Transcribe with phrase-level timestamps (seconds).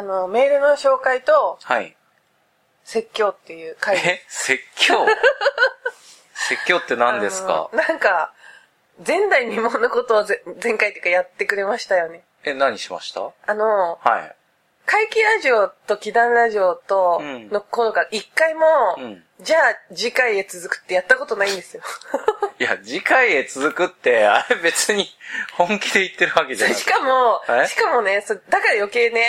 [0.00, 1.94] あの、メールの紹介とはい。
[2.84, 4.22] 説教っていう回え？
[4.28, 5.06] 説教？
[6.34, 7.68] 説教って何ですか？
[7.74, 8.32] なんか、
[9.06, 12.22] 前代未聞のことをぜ前回っていうかやってくれましたよね。
[12.44, 13.30] え、何しました？
[13.46, 14.36] あの、はい。
[14.86, 18.66] 怪奇ラジオと祈願ラジオとうんの頃から一回も、
[18.98, 21.82] うんじゃあ次回へ続くってやったことないんですよ。
[22.60, 25.06] いや、次回へ続くって、あれ別に
[25.54, 29.24] 本気で言ってるわけじゃなくしかもえ、しかもね、そだから余計ね、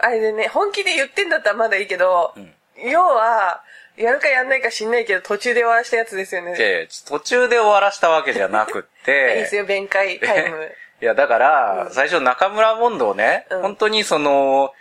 [0.00, 2.90] あれでね、本気で言ってんだったらまだいいけど、ん。
[2.90, 3.62] 要は、
[3.96, 6.56] やるかやんないか知んないけど途中で終わらしたやつですよね。
[6.56, 10.74] て、途中で終わらしたわけじゃなくっ いいてです、よ、弁解タイム。
[11.00, 13.62] いや、だから、最初中村モンドをね、うん。
[13.62, 14.74] 本当にその、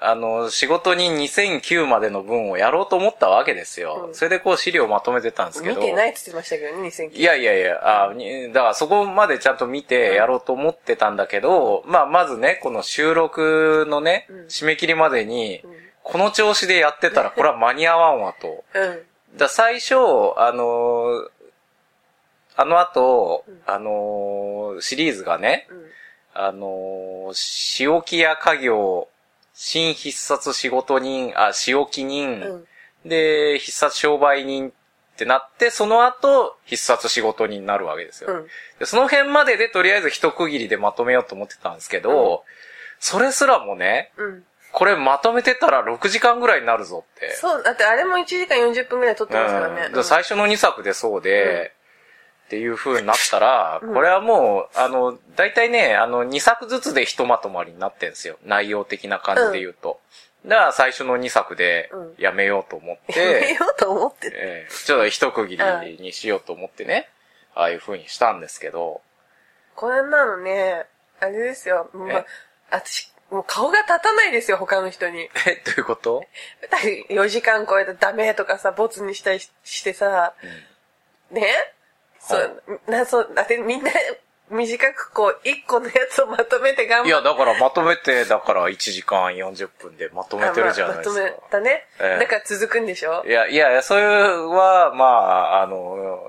[0.00, 4.06] あの、仕事に2009までの分をやろうと思ったわけですよ。
[4.08, 5.80] うんそれでこう資料をまとめてたんですけど。
[5.80, 15.60] 見てないって言ってましたけどね、2009いやいやいや、あにだからそこまでちゃんと見てやろうと思ってたんだけど、まあまずね、この収録のね、うん締め切りまでに、ん
[16.02, 18.64] この調子でやってたらこれは間に合わんわと。
[18.74, 18.86] う
[19.34, 19.38] ん。
[19.38, 19.94] だ最初、
[20.36, 21.28] あのー
[22.54, 25.84] あの後、あのーシリーズがね、うん。
[26.34, 29.08] あのー、仕置きや家業、
[29.54, 32.66] 新必殺仕事人、あ、仕置き人、う
[33.04, 33.08] ん。
[33.08, 34.72] で、必殺商売人っ
[35.16, 38.32] てなって、その後、必殺仕事人になるわけですよ。
[38.32, 38.46] うん。
[38.78, 42.44] でその辺まででとりあえず一区切りでまとめようと思ってたんですけど、
[42.98, 44.44] それすらもね、うん。
[44.72, 47.34] これまとめてたら6時間ぐらいになるぞって。
[47.34, 49.94] そう、だってあれも1時間40分くらい撮ってますからね。
[49.94, 51.74] ら最初の2作でそうで、
[52.52, 58.36] っていう風になったら、これはもう、あの、大体ね、あの、2作ずつでひとまとまりになってんですよ。
[58.44, 60.00] 内容的な感じで言うと。
[60.44, 62.14] だから最初の2作でうん。
[62.18, 64.36] やめようと思っやめて、ようと思ってて。
[64.36, 67.08] えーちょっと一区切りにしようと思ってね、
[67.54, 69.00] ああいう風にしたんですけど、
[69.74, 70.84] これなのね、
[71.20, 71.88] あれですよ。
[71.94, 72.16] まえ？
[72.16, 72.26] あ、
[72.72, 75.20] 私、もう顔が立たないですよ、他の人に。
[75.46, 76.22] え、どういうこと？
[76.70, 80.34] だって4時間超えたらダメとかさ、ボツにしたりしてさ、
[81.30, 81.46] ね？
[82.26, 83.90] そう、な、そう、だってみんな
[84.50, 91.20] 短くこう、1個のやつをまとめて頑張いや、だからまとめて、だから1時間40分でまとめてるじゃないですか。
[91.20, 91.86] あまあまとめたね。
[92.00, 93.24] ええだから続くんでしょ？
[93.26, 96.20] いや、いや、それは、まあ、あの、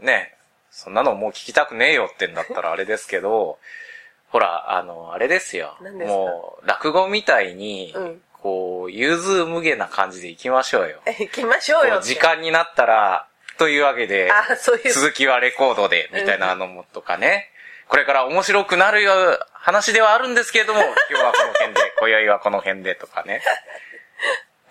[0.00, 0.34] ね、
[0.70, 3.58] そんなのもう聞きたくねえよってんだったらあれですけど、
[4.30, 5.76] ほら、あの、あれですよ。
[5.80, 5.90] すか？
[6.06, 11.00] もう、落語みたいに、うんこう、融通無下な感じで行きましょうよ。
[11.06, 14.30] え、行きましょうよ時間になったら、というわけで。
[14.92, 17.48] 続きはレコードで、みたいなのもとかね。
[17.88, 19.12] これから面白くなるよ
[19.52, 20.80] 話ではあるんですけれども、
[21.10, 23.42] 今日はこの辺で、今宵はこの辺でとかね。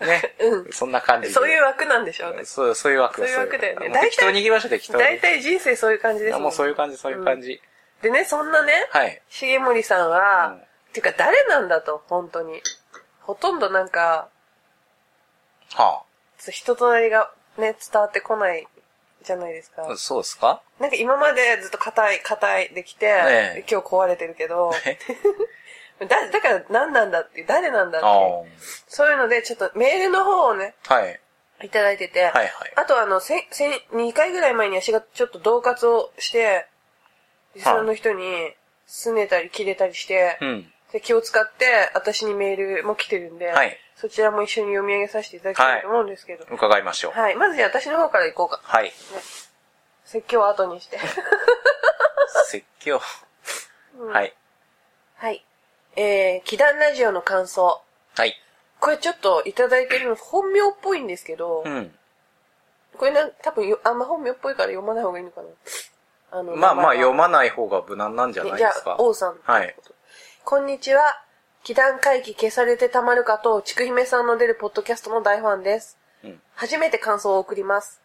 [0.00, 0.34] ね。
[0.40, 1.34] うんそんな感じで。
[1.34, 2.44] そういう枠なんでしょうね。
[2.44, 5.04] そう、そういう枠そういう枠だよねもう適当に行きましょう、適当に。
[5.04, 7.62] 大体人生そういう感じですもんもうそういう感じ、そういう感じ。
[8.02, 9.22] でね、そんなね、はい。
[9.30, 12.60] 重森さんは、うんていうか誰なんだと、本当に。
[13.20, 14.28] ほとんどなんか、
[15.74, 16.02] は
[16.50, 18.66] 人となりがね、伝わってこない
[19.22, 19.96] じゃないですかあ。。
[19.96, 20.62] そうですか？
[20.78, 24.98] なんか今までずっと硬い、硬いできて、ええ今日壊れてるけど、え
[26.06, 28.06] だ、だから何なんだって誰なんだって。
[28.88, 30.94] そういうので、ちょっとメールの方をね、あ。
[30.94, 31.20] はい。
[31.62, 32.50] いただいてて、はいはい。
[32.74, 36.66] あとあの、せ、せ、2回ぐらい前に私がちょっと同活をして、
[37.54, 38.52] リスナーの人に、
[38.88, 40.72] 拗ねたり切れたりして、うん。
[40.92, 46.44] で気を使って、私にメールも来てるんで、はいそちらも一緒に読み上げさせていただきたいと思うんですけど。
[46.52, 47.12] 伺いましょう。
[47.12, 47.36] はい。
[47.36, 48.60] まずじゃあ私の方から行こうか。
[48.64, 48.92] はい。
[50.04, 50.98] 説教を後にして。
[52.46, 53.00] 説教。
[54.12, 54.34] はい。
[55.14, 55.44] はい。
[55.94, 57.80] えー、祈願ラジオの感想。
[58.16, 58.34] はい。
[58.80, 61.96] これちょっといただいてるの本名っぽいんですけど、うん。
[62.98, 65.48] これな、多分よあんま本名っぽいから読まない方がいいのかな。
[66.32, 69.00] あのまあまあ読ままない方が無難なんじゃないじゃですかあ、。
[69.00, 69.38] 王さん。
[69.44, 69.76] はい。
[70.44, 71.22] こんにちは。
[71.64, 75.96] 祈願会議消されてたまるかと、ちくひめさんの出るポッドキャストの大ファンです。
[76.24, 78.00] うん初めて感想を送ります。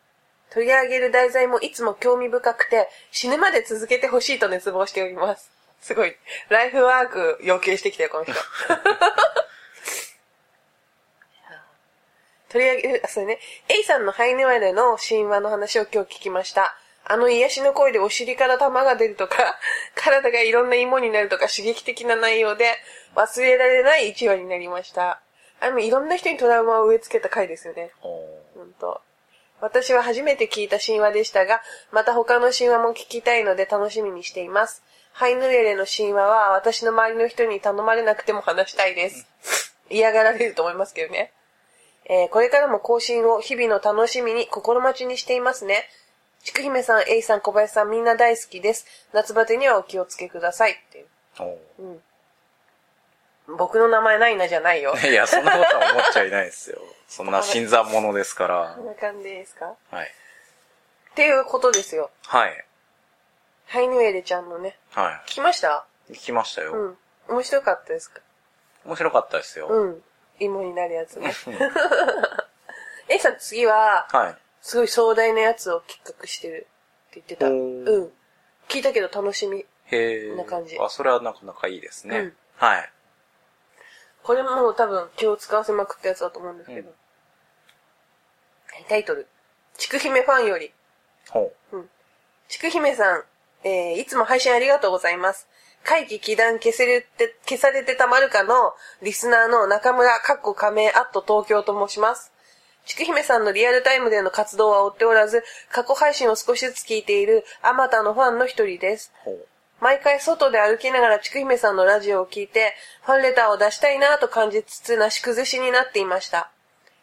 [0.52, 5.52] 取り上げる題材もいつも興味深くて、死ぬまで続けてほしいと熱望しております。
[5.82, 6.16] すごい。
[6.50, 8.34] ライフワーク要求してきたよ、この人。
[12.50, 13.40] 取り上げる、あ、それね。
[13.70, 16.78] A さんのハイネワレの神話の話を今日聞きました。
[17.10, 19.38] あの癒しの声でお尻から玉が出るとか、
[19.96, 22.76] 体がいろんな芋になるとか刺激的な内容で
[23.18, 25.20] 忘れられない一話になりました。
[25.60, 27.90] あの、いろんな人にトラウマを植え付けた回ですよね。
[28.02, 28.22] 本
[28.80, 29.02] 当。
[29.60, 31.62] 私は初めて聞いた神話でしたが、
[31.92, 34.84] また他の神話も聞きたいので楽しみにしています。
[35.14, 39.28] ハイヌエレの神話は私の周りの人に頼まれなくても話したいです。
[39.90, 41.34] 嫌がられると思いますけどね。
[42.06, 45.90] えーこれからも更新を日々の楽しみに心待ちにしていますね。
[46.44, 48.86] ちくひめさん、えいさん、小林さん、みんな大好きです。
[49.12, 50.74] 夏バテにはお気をつけください。
[50.74, 51.08] っていう。
[51.80, 52.04] うん。
[53.48, 54.94] 僕の名前ないなじゃないよ。
[55.00, 56.82] いや、そんなことは思っちゃいないですよ。
[57.08, 58.84] そんな新参者ですからこ。
[58.84, 59.76] んな感じですか？
[59.92, 60.08] はい。
[61.12, 62.12] っていうことですよ。
[62.26, 62.66] はい。
[63.68, 64.78] ハイヌエレちゃんのね。
[64.92, 65.86] は聞きました？
[66.10, 66.14] い。
[66.14, 66.74] 聞きましたよ。
[66.74, 66.98] うん。
[67.30, 68.22] 面白かったですか？
[68.86, 69.68] 面白かったですよ。
[69.68, 70.04] うん。
[70.40, 71.34] 芋になるやつね。
[73.10, 74.38] A さん次は、はい。
[74.62, 76.68] すごい壮大なやつを企画してる
[77.12, 77.48] って言ってた。
[77.48, 78.14] おうーん。
[78.68, 79.66] 聞いたけど楽しみ。
[79.86, 80.36] へえ。
[80.36, 82.20] な感じあ、それはなかなかいいですね。
[82.20, 82.92] うんはい。
[84.28, 86.90] これも多分気を使わせまくったやつだと思うんですけど。
[86.90, 86.94] は
[88.82, 89.26] いタイトル。
[89.78, 90.74] ちくひめファンより。
[91.30, 91.54] ほ
[92.50, 93.24] ちくひめさん、
[93.64, 95.48] えー、いつも配信ありがとうございます。
[95.86, 102.34] 会期期談消せるって、消されてたまるかのリスナーの中村かっこ仮名アット東京と申します。
[102.86, 105.42] ちくひめさんのリアルタイムでの活動は追っておらず、
[105.72, 109.14] 過去配信を少しずつ聞いているあまたのファンの一人です。
[109.26, 109.30] う。
[109.30, 109.48] ほう。
[109.80, 116.52] 毎回外で歩きながらちくひめさんのラジオを聞いて、ファンレターを出したいなぁと感じつつなし崩しになっていました。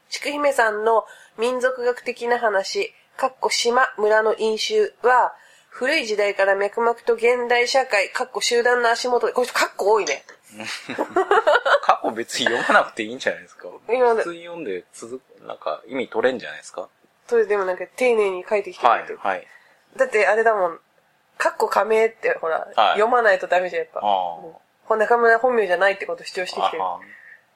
[0.08, 1.04] ちくひめさんの
[1.38, 5.34] 民族学的な話、かっこ島、村の飲酒は、
[5.68, 10.24] 古い時代から脈々と現代社会、かっこ集団の足元で、これかっこ多いね。
[11.82, 13.68] 過去別に読まなくていいんじゃないですか。
[13.88, 16.88] 今普通に読んで続く、なんか意味取れんじゃないですか。
[17.28, 19.18] それでもなんか丁寧に書いてきてくれてる。。
[19.18, 19.48] はいはい。
[19.96, 20.80] だってあれだもん、
[21.44, 24.00] かっこ仮名ってほら、はい読まないとダメじゃん、やっぱ。
[24.00, 24.04] ああ。
[24.86, 26.82] これ中村本名じゃないってこと主張してきてる。
[26.82, 26.98] あ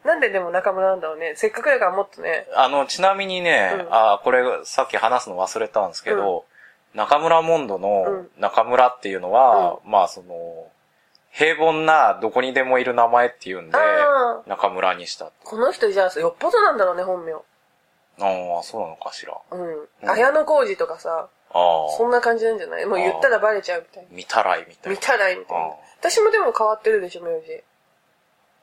[0.05, 1.33] なんででも中村なんだろうね。
[1.37, 6.45] せっかくだからもっとね、あの、ちなみにね、うんあこれさっき話すの忘れたんですけど、
[6.95, 10.67] 中村モンドのうん中村っていうのは、まあその、
[11.31, 15.31] 平凡などこにでもいる名前っていうんであ、中村にした。
[15.45, 17.33] この人じゃあ、よっぽどなんだろうね、本名。
[18.21, 19.33] ああ、そうなのかしら。
[19.33, 19.63] あうん。
[19.63, 21.38] うん綾野浩二とかさ、あ。
[21.53, 22.87] そんな感じなんじゃない？
[22.87, 24.09] もう言ったらバレちゃうみたいな。
[24.11, 24.99] 見たらいみたいな。
[24.99, 25.71] 見たらいいみたいなあ。
[26.01, 27.65] 私もでも変わってるでしょ、名字。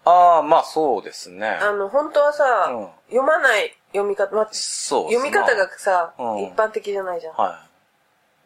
[0.05, 1.47] ああ、まあそうですね。
[1.49, 7.33] あの、本当はさ、うん読まない読み方、まそう読み方がさ、うん一般的じゃないじゃん。
[7.35, 7.65] は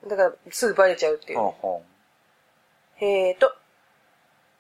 [0.08, 1.36] だから、すぐバレちゃうってい。
[1.36, 1.80] いうね、はあは
[3.02, 3.54] えーと、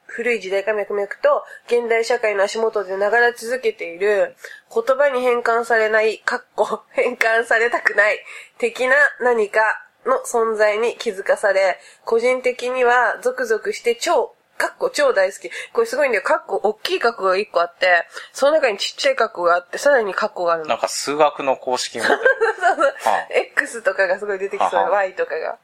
[0.10, 4.36] 古い時代から脈々と現代社会の足元で流れ続けている
[4.74, 8.20] 言葉に変換されない、かっこ変換されたくない
[8.58, 9.60] 的な何か
[10.06, 15.50] の存在に気づかされ、個人的にはゾクゾクして超、かっこ超大好き。
[15.72, 16.24] これすごいんだよ。
[16.24, 20.80] かっこ大きいカッコが1個あって、その中にちっちゃいカッコがあって、さらにカッコがあるのなん。
[20.80, 22.18] か数学の公式みたいな。
[23.12, 25.58] は X とかがすごい出てきそう Y とかが。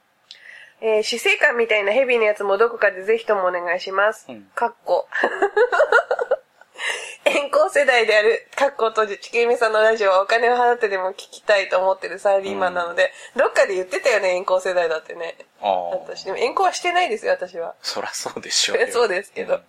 [0.82, 4.26] えー、死生観みたいなヘビーなやつもどこかでぜひともお願いします。
[4.30, 5.08] うんかっこ。
[7.26, 15.36] 遠行世代である、かっことちきゆみさんのラジオはお金を払ってでも聞きたいと思ってるサラリーマンなので、どっかで言ってたよね、遠行世代だってね。
[15.60, 15.90] ああ。
[15.98, 17.74] 私、でも遠行はしてないですよ、私は。
[17.82, 18.88] そらそうでしょうよ。
[18.92, 19.56] そうですけど。
[19.56, 19.64] うん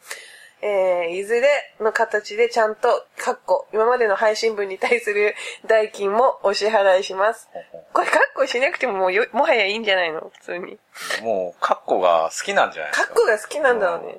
[0.69, 1.49] えー、いずれ
[1.81, 5.37] の形でちゃんと、かっこ、今までの配信分に対する
[5.67, 7.49] 代金もお支払いします。
[7.93, 10.33] これ、カッコしなくてももうよ、もはやいいんじゃないの？
[10.35, 10.79] 普通に。
[11.21, 13.07] うもう、カッコが好きなんじゃないですか？
[13.09, 14.19] カッコが好きなんだろうね。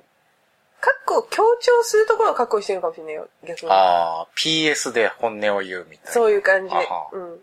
[0.79, 3.71] カッコを強調するところをカッコにしてるのかもしれないよ、逆に。
[3.71, 6.11] ああ、PS で本音を言うみたいな。
[6.11, 6.73] そういう感じ。
[7.11, 7.39] うん。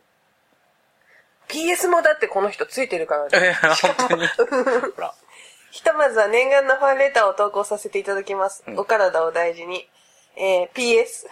[1.48, 3.30] PS もだってこの人ついてるからね。
[3.32, 4.26] え、本当に？
[4.94, 5.14] ほら。
[5.74, 8.62] ひとまずは念願のファンレターを投稿させていただきます。
[8.68, 9.88] うんお体を大事に。
[10.36, 11.26] えー、PS。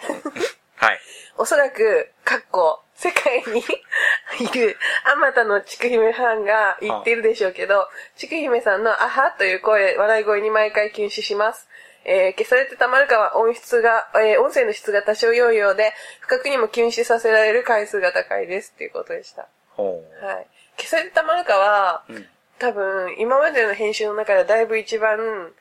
[0.75, 0.99] はい。
[1.37, 3.63] おそらく、かっこ、世界に
[4.45, 11.69] いる、あまたのちくひめファンが言ってるでしょうけど、ちくひめさんのあはという声、笑い声に毎回禁止します。
[12.03, 19.47] えー、消されてたまるかは音質が、えー、音声の質が多少良いようで、不覚にも禁止させられる回数が高いですっていうことでした。
[19.69, 20.47] ほはい。
[20.77, 22.13] 消されてたまるかは、う。
[22.13, 22.29] うん。
[22.63, 25.51] 多分、今までの編集の中でだいぶ一番、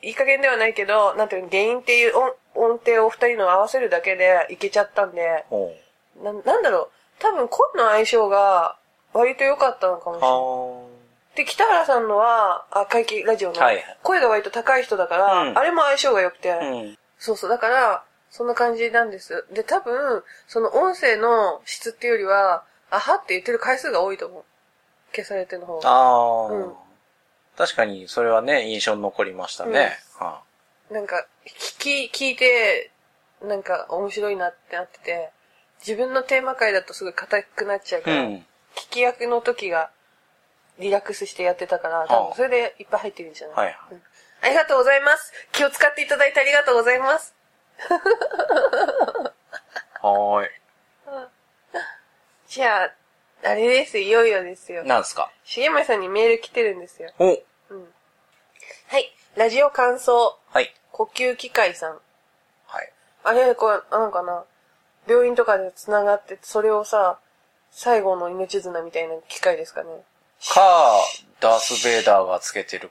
[0.00, 5.44] いい加減ではないけど、なんていうの、原因っていう音音程を二人の合わせるだけでいけちゃったんで。
[6.22, 8.76] ななんだろう、多分声の相性が
[9.12, 10.38] 割と良かったのかもしれない。
[10.38, 10.88] は
[11.36, 16.58] で、北原さんのは、あ、怪奇ラジオの、はい声が割と高い人だから、うんあれも相性が良くて、あ。
[16.58, 16.98] うん。
[17.18, 19.44] そうそう、だから、そんな感じなんです。
[19.52, 24.44] で、多分、その音声の質っていうよりは、あはって言ってる回数が多いと思う。
[25.14, 25.88] 消されてる方が。
[25.88, 26.74] ああ、うん
[27.56, 29.98] 確かに、それはね、印象に残りましたね。
[30.18, 30.40] は
[30.90, 32.90] なんか、聞き、聞いて、
[33.42, 35.30] なんか面白いなってなってて、
[35.80, 39.90] 自分のテーマ回だとすごい硬くなっちゃうから、うん聞き役の時が
[40.78, 44.02] リラックスしてやってたから、多分それでいっぱい入ってるんじゃない、はいはいうん
[44.44, 45.32] ありがとうございます。
[45.52, 47.32] 気を使っていただいてありがとうございます。
[50.02, 50.50] はーい。
[52.48, 52.90] じゃあ、
[53.44, 54.84] あれです、いよいよですよ。
[54.84, 55.30] なんですか？
[55.44, 57.10] 重森さんにメール来てるんですよ。
[57.18, 57.34] おは
[58.98, 59.12] い。
[59.36, 60.72] ラジオ感想、はい。
[60.92, 61.98] 呼吸機械さん。
[63.24, 64.44] あれ、こう、なんかな、
[65.06, 67.18] 病院とかで繋がって、それをさ、
[67.70, 69.90] 最後の命綱みたいな機械ですかね。
[70.52, 70.98] か、
[71.38, 72.90] ダース・ベイダーがつけてる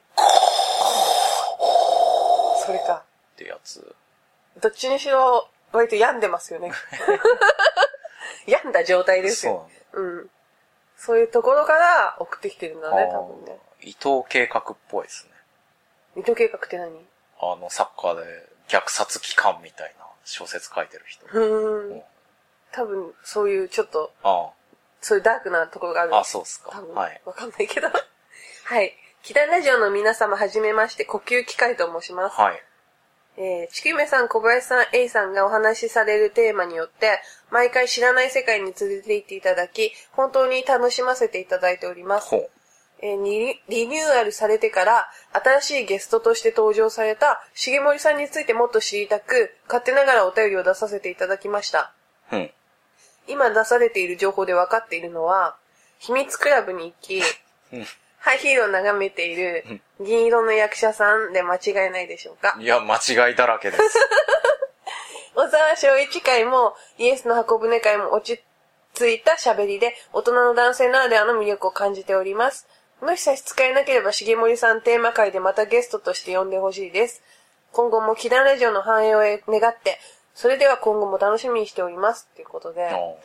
[2.66, 3.04] それか。
[3.34, 3.94] ってやつ。
[4.62, 6.72] どっちにしろ、割と病んでますよね。
[8.48, 9.68] 病んだ状態ですよ。
[9.94, 10.30] そううん。
[11.04, 13.58] そういうところから送ってきてるんだね、あ多分ね。
[13.82, 15.32] ー伊藤計画っぽいですね。
[16.16, 16.92] 水戸計画って何？
[17.42, 18.22] あの、サッカーで
[18.68, 21.26] 虐殺機関みたいな小説書いてる人。
[21.26, 22.02] うーん。
[22.72, 24.52] 多分、そういうちょっと、あ
[25.02, 26.16] そういうダークなところがある。
[26.16, 26.70] あ、あ、そうっすか。
[26.72, 27.20] 多分、はい。
[27.26, 27.88] わかんないけど。
[28.66, 28.96] はい。
[29.24, 32.40] キダラジオの皆様はじめまして、呼吸機械と申します。
[32.40, 32.64] はい。
[33.38, 37.20] えー、ちきめさん、小林さん、A さんがお話しされるテーマによって、
[37.50, 42.36] 毎回知らない世界に連れて行っていただき、本当に楽しませていただいております。
[43.04, 51.94] えーリリニューアルされてから、新しいゲストとして登場された、重森さんについてもっと知りたく、勝手ながらお便りを出させていただきました。
[52.32, 52.52] うん。
[53.28, 55.56] 今出されている情報で分かっているのは、
[56.00, 57.22] 秘密クラブに行き、
[57.74, 57.86] うん
[58.22, 62.58] ハイヒールを眺めている銀色の役者さんで間違いないでしょうか？
[62.60, 63.84] いや、間違いだらけです。
[65.36, 68.44] 小沢昭一会もイエスの箱舟会も落ち
[68.94, 72.68] 着いた喋りで大人の男性ならではの魅力を感じております。
[73.02, 77.24] もし差し支えなければ重森さんテーマ会でまたゲストとして呼んでほしいです。
[77.72, 79.98] 今後もキダンラジオの繁栄を願って、
[80.36, 82.28] それでは今後も楽しみにしております。
[82.36, 83.18] ということで、お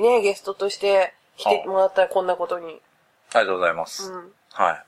[0.00, 2.82] ね、ゲストとして来てもらったらこんなことに、
[3.32, 4.10] ありがとうございます。
[4.12, 4.84] うん、はい。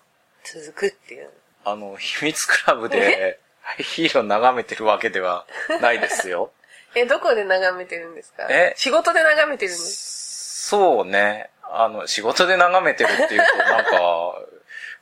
[0.54, 1.30] 続くっていう。
[1.64, 3.38] あの、秘密クラブで、
[3.78, 5.44] ヒーロー眺めてるわけでは
[5.80, 6.52] ないですよ。
[6.94, 8.46] え、どこで眺めてるんですか？
[8.48, 8.72] え？
[8.76, 10.68] 仕事で眺めてるんです？
[10.68, 11.50] そうね。
[11.62, 14.34] あの、仕事で眺めてるっていうと、 なんか、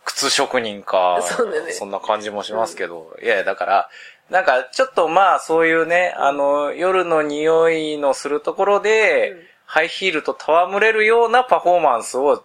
[0.05, 1.87] 靴職人か、そね。
[1.87, 3.91] んな感じもしますけど、いやいや、だから、
[4.31, 9.47] なんか、ちょっとまあ、そういうね、あの、夜の匂いのするところで、うん。
[9.67, 12.45] ハイヒールと戯れるようなパフォーマンスを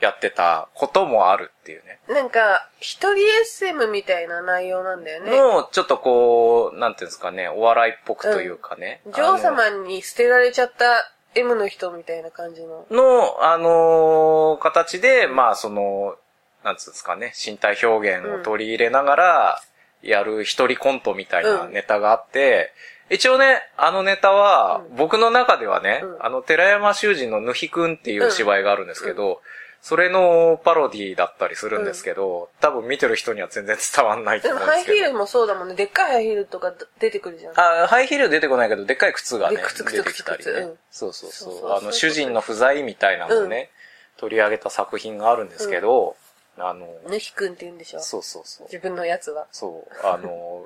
[0.00, 1.98] やってたこともあるっていうね。
[2.08, 5.30] なんか、一人 SM みたいな内容なんだよね。
[5.30, 9.02] の、ちょっとこう、なんていうんですかね、お笑いっぽくというかね。
[9.06, 12.86] 女王様に捨てられちゃった M の人みたいな感じの。
[12.90, 16.16] の、あのー形で、まあ、その、
[16.64, 19.62] なんつうんですかね、身体表現を取り入れながら、
[20.02, 22.72] やる一人コントみたいなネタがあって、
[23.10, 29.42] 一応ね、あのネタは、僕の中ではね、うんあの、寺山修司のぬひくんっていう芝居があるんですけど、
[29.82, 34.96] それのパロディだったりするんですけど、多分見てる人には全然伝わんないとでも思うんですけど。
[34.96, 35.74] ハイヒールもそうだもんね。
[35.74, 37.58] でっかいハイヒールとか出てくるじゃん。
[37.58, 40.78] あ、ハイヒール出てこないけど、でっかい靴がね、で靴靴出てきたりね靴うん。
[40.90, 41.52] そうそうそう。
[41.52, 43.70] そうそうあの、主人の不在みたいなのをね、
[44.18, 46.16] 取り上げた作品があるんですけど、
[46.58, 48.66] あの、ぬひくんって言うんでしょそうそうそう。
[48.66, 49.46] 自分のやつは。
[49.50, 50.64] そう、あの、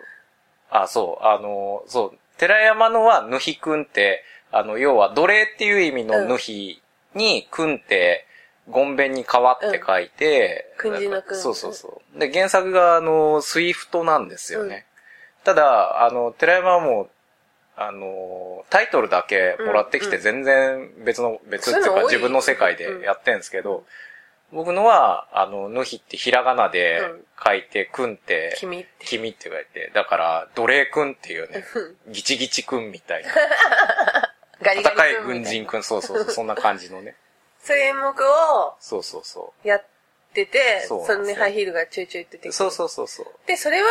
[0.71, 6.83] あ、そう、あの、そう、寺山のはぬひくんって、あの、要は奴隷っていう意味のぬひ
[7.15, 8.27] に、くんって、
[8.69, 12.19] ゴンベンに変わって書いて、うんそうそうそう。
[12.19, 14.87] で、原作が、あの、スイフトなんですよね。
[15.45, 17.11] ただ、あの、寺山はもう、
[17.77, 23.85] あの、タイトルだけもらってきてうん全然別の、別っていうか自分の世界でやってんですけど、
[24.53, 27.01] 僕のは、あの、ぬひってひらがなで
[27.45, 28.89] 書いて、くんって、君って。
[29.01, 31.65] 君って書いて、だから、奴隷くんっていうね、
[32.09, 33.31] ギチギチくんみたいな。
[34.63, 37.17] ガリガリ戦い軍人くん、そうそうそう、そんな感じのね。
[37.65, 39.85] そういう演目をそうそうそやっ
[40.35, 42.47] てて、そうそなんですよれにハイヒールがちょいちょい出てくう。
[42.49, 42.53] る。
[42.53, 43.27] そうそうそうそう。
[43.47, 43.89] で、それは、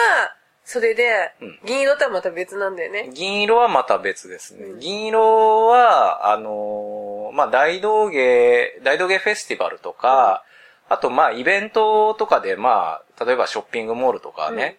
[0.64, 3.10] それでうん、銀色とはまた別なんだよね。
[3.14, 4.64] 銀色はまた別ですね。
[4.64, 10.44] うん銀色は、あのーまあ、大道芸、大道芸フェスティバルとか、
[10.88, 14.78] あと、まあ、イベントとかで、まあ、例えばショッピングモールとかね、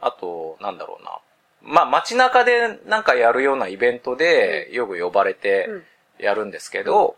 [0.00, 1.18] あと、なんだろうな。
[1.62, 5.84] まあ、街中でなんかやるようなイベントで、よく呼ばれてうん
[6.18, 7.16] やるんですけど、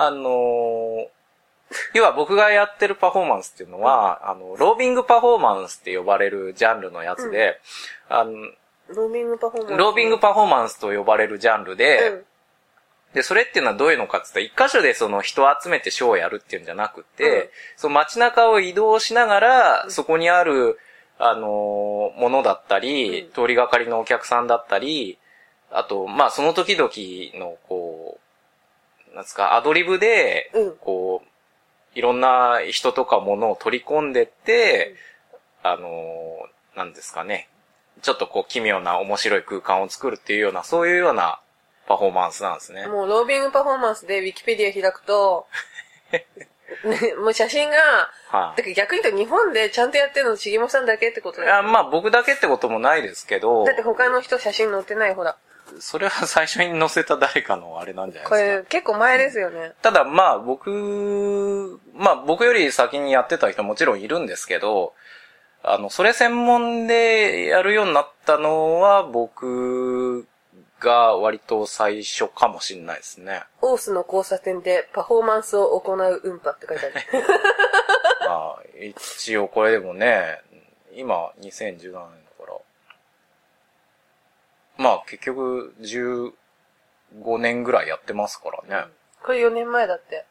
[0.00, 1.08] あのー
[1.92, 7.60] 要は僕がやってるパフォーマンスっていうのは、あの、ロービングパフォーマンスって呼ばれるジャンルのやつで、
[8.08, 8.32] あの、
[8.88, 9.76] ロービングパフォーマンス。
[9.76, 12.24] ロービングパフォーマンスと呼ばれるジャンルで、うん。
[13.12, 17.48] で、それっていうのはどういうのかって言ったら、一箇所でその人を集めてショーをやるっていうんじゃなくて、うん。
[17.76, 20.78] その街中を移動しながら、そこにある、
[21.18, 23.32] あのーものだったり、うん。
[23.32, 25.18] 通りがかりのお客さんだったり、
[25.70, 26.88] あと、まあ、その時々
[27.44, 28.20] の、こう、
[29.18, 34.94] なんですか、アドリブで、うんこう、いろんな人とかものを取り込んでって、
[35.64, 37.48] あのーなんですかね、
[38.00, 41.40] ちょっとこう奇妙な面白い空間を作るっていうような、そういうような
[41.88, 42.86] パフォーマンスなんですね。
[42.86, 45.48] もうロービングパフォーマンスでウィキペディア開くと、
[46.12, 47.76] ね、もう写真が、
[48.28, 51.56] はいだから逆に言うと日本でちゃんとやってるの重本さんだけってこといだよ。
[51.56, 55.36] やまあ僕だけってこともないですけど、だって他の人写真載ってないほら。
[55.80, 58.58] それは最初に載せた誰かのあれなんじゃないこですか。
[58.60, 59.72] れ結構前ですよね。
[59.82, 64.94] ただまあ僕、まあ僕より先にやってた人もちろんいるんですけど、
[65.62, 70.26] あの、それ専門でやるようになったのは僕
[70.80, 73.42] が割と最初かもしれないですね。
[73.60, 76.94] オースの交差点でパフォーマンスを行う運波って書いてある。
[78.26, 80.40] まあ一応これでもね、
[80.94, 82.27] 今2017年
[84.78, 86.32] まあ結局15
[87.38, 88.86] 年ぐらいやってますからね。
[89.22, 90.24] これ4年前だって。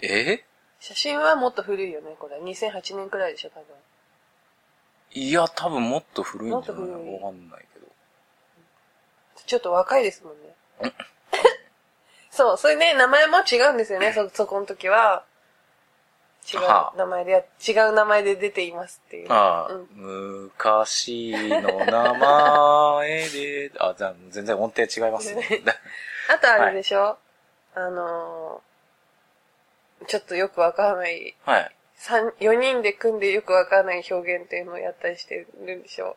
[0.00, 0.44] え？
[0.80, 2.38] 写真はもっと古いよね、これ。
[2.40, 3.66] 2008年くらいでしょ、多分。
[5.12, 6.82] いや、多分もっと古いんじゃない？
[6.82, 7.86] もっと古いわかんないけど。
[9.46, 10.54] ちょっと若いですもんね。
[12.30, 15.24] そう、それで名前も違うんですよね、そ、そこの時は。
[16.52, 19.32] 違うはあ名前でや、違う名前で出ていますっていう。
[19.32, 25.62] ああ、うん昔の名前で、 あ、じゃあ全然音程違いますね。
[26.28, 27.18] あとあれでしょ、
[27.74, 31.74] あのー、ちょっとよくわからない、はい。
[31.96, 36.16] 三、4人で組んでよくわからない表現っていうのをやったりしてるんでしょ？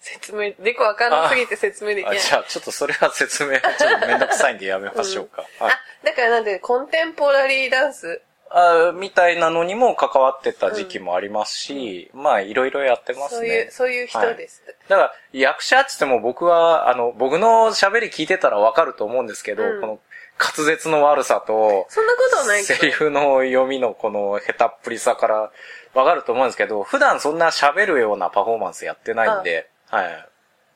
[0.00, 2.18] 説明、でくわからなすぎて説明できない。
[2.18, 5.42] あじゃあちょっとそれは説明、ちょっとめんどくさいんでやめましょうか。
[5.58, 8.20] はいあ、だからなんで、コンテンポラリーダンス。
[8.50, 13.40] あみたいなのにも関わってた時期もありますし、まあいろいろやってますね。
[13.40, 14.62] そういう、そういう人です。
[14.88, 20.00] だから、役者って言っても僕は、あの、僕の喋り聞いてたらわかると思うんですけど、うんこの
[20.40, 22.64] 滑舌の悪さと、そんなことはない。
[22.64, 25.50] セリフの読みのこの下手っぷりさから
[25.92, 30.28] わかると思うんですけど、普段そんな喋るようなパフォーマンスやってないんで、はい。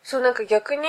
[0.03, 0.87] そう、なんか逆に、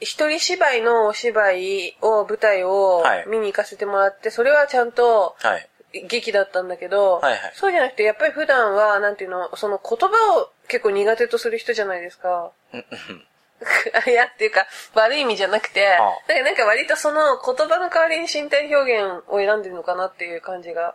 [0.00, 5.68] 一人芝居のお芝居を、舞台をはい見に行かせてもらって、それはちゃんとはい。
[6.02, 7.52] 劇だったんだけど、はいはい。
[7.54, 12.52] そうじゃなくて、やっぱり普段は、なんていうの、その言葉を結構苦手とする人じゃないですか。
[14.06, 20.94] いや、っていうか、悪い意味じゃなくて、あだからなんか割とその言葉の代わりに身体表現を選んでるのかなっていう感じが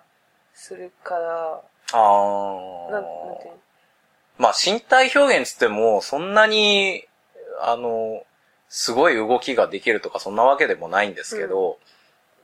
[0.54, 1.62] するから、
[1.94, 2.92] あー。
[2.92, 3.58] なんなんていうの？
[4.38, 7.08] まあ身体表現つっても、そんなに、
[7.62, 8.24] あの、
[8.70, 11.80] すごい動きができるとかそんなわけでもないんですけど、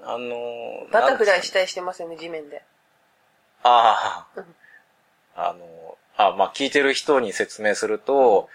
[0.05, 2.63] あの、バタフライししたりしてますよね、地面で。
[3.63, 4.45] ああうん、
[5.35, 8.47] あの、あ、まあ聞いてる人に説明すると、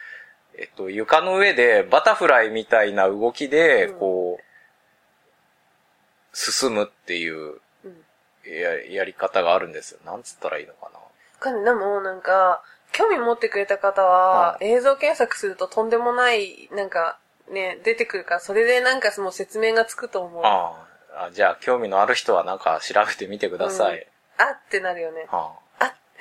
[0.56, 8.04] えっと、床の上でバタフライみたいな動きで、うんこう、進むっていううん。
[8.44, 10.00] ややり方があるんですよ。
[10.06, 11.00] なんつったらいいのかな。
[11.40, 17.18] かんでも、なんか、興味持ってくれた方は、映像検索するととんでもない、なんか、
[17.50, 20.44] ね、出てくるから、それでなんかもう説明がつくと思う。
[20.44, 24.06] あああ、じゃあ興味のある人はなんか調べてみてください。
[24.52, 25.26] ってなるよね。
[25.28, 25.54] は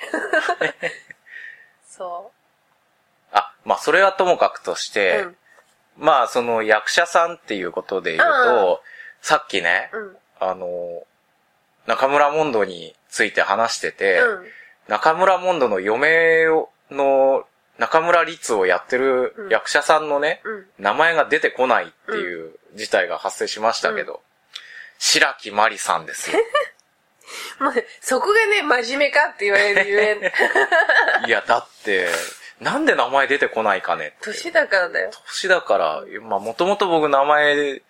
[1.86, 2.32] そ
[3.32, 4.94] あ、あ、まあそれはともかくとしう。
[4.94, 5.36] て、うん。
[5.96, 8.82] まあその役者さんっていうことで言うと、
[9.20, 10.16] さっきね、うん。
[10.40, 11.06] あの、
[11.86, 14.46] 中村モンドについて話してて、うん。
[14.88, 17.46] 中村モンドの嫁をの
[17.78, 20.66] 中村律をやってる役者さんのね、うん。
[20.78, 24.22] 名前が出てこないっていう事態が発生しましたけど、
[25.00, 26.38] 白木まりさんですよ。
[27.58, 30.20] まあ、そこがね、真面目かって言われるゆえん。
[31.26, 32.08] いや、だって、
[32.60, 34.16] なんで名前出てこないかね。
[34.20, 35.10] 年だからだよ。
[35.26, 37.82] 年だから、まあもともと僕名前、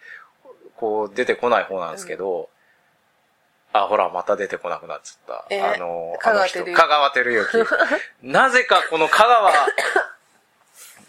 [0.77, 2.49] こう出てこない方なんですけど、
[3.73, 5.47] あ、ほら、また出てこなくなっちゃった。
[5.51, 7.67] えーあの、香川あの人照之香川照之。
[8.23, 9.53] なぜかこの香川、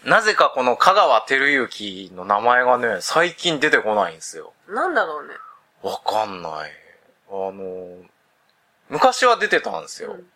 [0.04, 4.52] なぜかこの香川照之の名前がね、最近出てこないんですよ。
[4.66, 5.34] なんだろうね。
[5.82, 6.70] わかんない。
[7.30, 7.96] あの、
[8.88, 10.12] 昔は出てたんですよ。
[10.12, 10.26] うん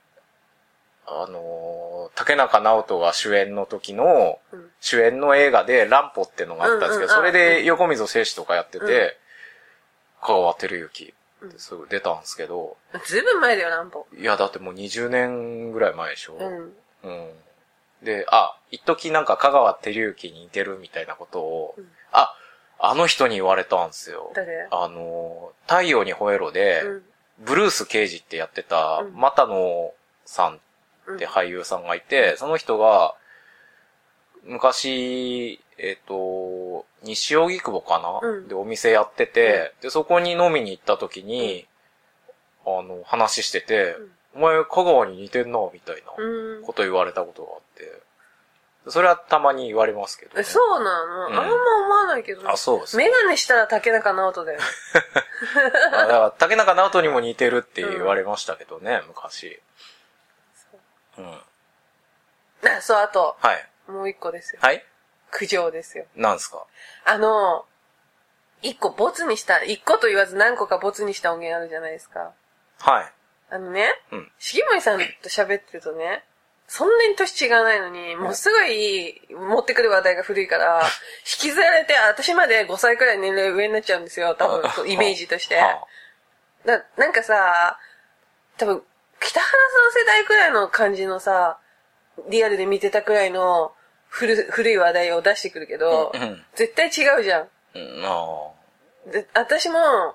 [1.08, 9.16] あの、竹中直人が主演の時の、うん主演の映画で乱歩ってのがあったんですけど、うんうんそれで横溝静止とかやってて、
[10.20, 14.06] 香川照之うんってすぐ出たんですけど、ずいぶん前だよ、乱歩。
[14.16, 16.36] いや、だってもう20年ぐらい前でしょ。
[16.40, 16.72] うん。
[17.04, 17.30] うん
[18.02, 21.88] で、あ、一時なんか香川照之に似てるみたいなことを、うん
[22.78, 24.32] あ、あの人に言われたんですよ。
[24.34, 24.68] 誰？
[24.70, 27.02] あの、太陽に吠えろで、うん。
[27.38, 29.14] ブルース刑事ってやってた、うん。
[29.14, 29.92] 又野
[30.24, 30.60] さん
[31.06, 31.16] うん。
[31.16, 33.14] って俳優さんがいて、その人が、
[34.44, 38.48] 昔、えっ、と、西荻窪かな、うん。
[38.48, 41.66] で、お店やってて、で、そこに飲みに行った時に、
[42.64, 43.96] あの、話してて、
[44.34, 46.62] お前、香川に似てんな、みたいなうん。
[46.62, 47.65] こと言われたことがあって、
[48.88, 52.48] それはたまに言われますけど、え、そうなの、うんあんま思わないけど。
[52.48, 52.96] あ、そうです。
[52.96, 54.60] メガネしたら竹中直人だよ。
[55.92, 59.60] あだから、竹中直人にも似てるって言われましたけどね、昔。
[61.18, 61.40] うん。
[62.68, 63.68] あそう、あと、はい。
[63.88, 64.60] もう一個ですよ。
[64.62, 64.84] はい
[65.32, 66.06] 苦情ですよ。
[66.14, 66.64] なんですか？
[67.04, 67.66] あの、
[68.62, 72.32] 一個ボツにした、一個と言わず何個かボツにした音源あるじゃないですか。
[72.78, 73.12] はい。
[73.50, 74.32] あのね、うん。
[74.38, 76.24] 重森さんと喋ってるとね、
[76.68, 80.82] そんなに年違わないのに、もうすごい持ってくる話題が古いから、
[81.40, 85.56] 引きずられて、私まで5歳くらい年齢上になっちゃうんですよ、多分、イメージとして。
[85.56, 85.86] は
[86.64, 87.78] ななんかさ、
[88.56, 88.82] 多分、
[89.20, 91.58] 北原さん世代くらいの感じのさ、
[92.28, 93.72] リアルで見てたくらいの
[94.08, 97.48] 古古い話題を出してくるけど、うんうん絶対違うじゃん。
[97.74, 98.50] うん、あ
[99.06, 100.14] で私も。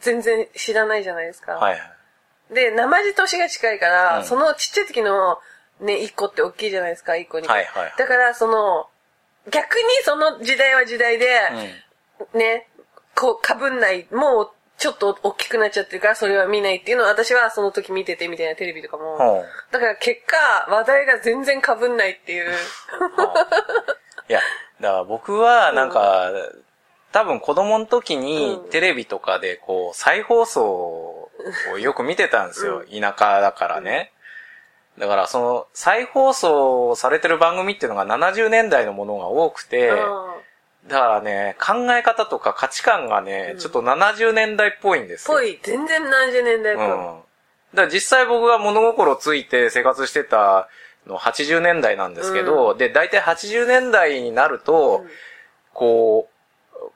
[0.00, 1.52] 全然知らないじゃないですか。
[1.52, 1.78] はいは
[2.50, 2.54] い。
[2.54, 5.38] で、生地年が近いから、うんそのちっちゃい時の
[5.80, 7.48] ね、1個って大きいじゃないですか、1個に。
[7.48, 8.88] はいはいはいだから、その、
[9.50, 11.26] 逆にその時代は時代で、
[12.32, 12.38] うん。
[12.38, 12.68] ね、
[13.14, 19.44] こう、被んない、もう、ちょっと大きくなっちゃってるから、それは見ないっていうのを私はその時見ててみたいなテレビとかも。
[19.70, 20.36] だから結果、
[20.70, 22.50] 話題が全然被んないっていう。
[24.28, 24.40] いや、
[24.80, 26.32] だから僕はなんか、
[27.12, 31.28] 多分子供の時にうんテレビとかでこう再放送
[31.74, 32.84] をよく見てたんですよ。
[32.90, 34.12] 田舎だからね。
[35.00, 39.96] だからその再放送されてる番組っていうのが70年代のものが多くて、うん
[40.88, 45.36] だからね、考え方とか価値観がね、うんちょっと70年代っぽいんですよ。
[45.36, 46.86] ぽい、全然70年代っぽい。
[46.86, 46.94] うん。
[46.94, 47.22] だか
[47.74, 50.68] ら実際僕が物心ついて生活してた
[51.06, 55.10] の80年代なんですけど、で、大体80年代になると、うん
[55.74, 56.28] こ
[56.74, 56.90] う、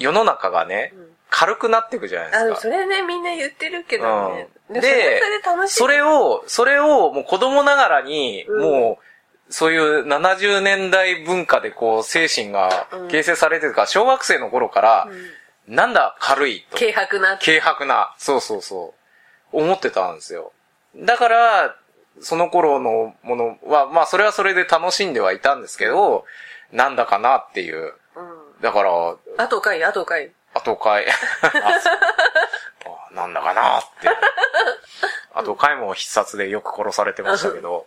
[0.00, 2.60] 世の中がね、うん軽くなっていくじゃないですか。
[2.60, 4.42] それね、みんな言ってるけどね。
[4.42, 5.20] うんで、
[5.66, 15.26] それを、それをもう子供ながらに、うんもう、そういう70年代文化でこう精神がうん形成されてるから、小学生の頃から、うん
[15.68, 16.76] なんだ軽いと。
[16.76, 17.38] 軽薄な。
[17.38, 18.94] 軽薄な、そうそうそ
[19.52, 20.52] う、思ってたんですよ。
[20.96, 21.76] だから、
[22.20, 26.24] その頃のものは、まあそれはそれで楽しんではいたんですけど、
[26.72, 27.94] なんだかなっていう。
[28.16, 28.60] うん。
[28.60, 28.90] だから、
[29.38, 30.32] あとかい、あとかい。
[30.54, 31.78] 後回、 あそうあ
[33.14, 34.08] なんだかなって。
[35.34, 37.86] 後回も必殺でよく殺されてましたけど、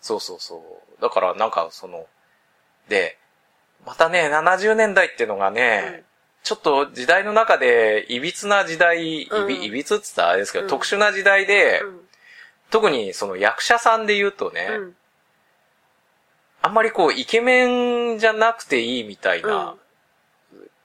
[0.00, 0.56] そうそうそ
[0.98, 1.02] う。
[1.02, 2.06] だからなんかその、
[2.88, 3.18] で、
[3.86, 6.04] またね、70年代ってのがね、うん
[6.44, 12.00] ちょっと時代の中で、いびつな時代、いうんび、いびつって言ったらあれですけど、うん特殊な時代で、うん。
[12.68, 14.96] 特にその役者さんで言うとね、うん。
[16.60, 19.78] あんまりこう、イケメンじゃなくていいみたいな、うん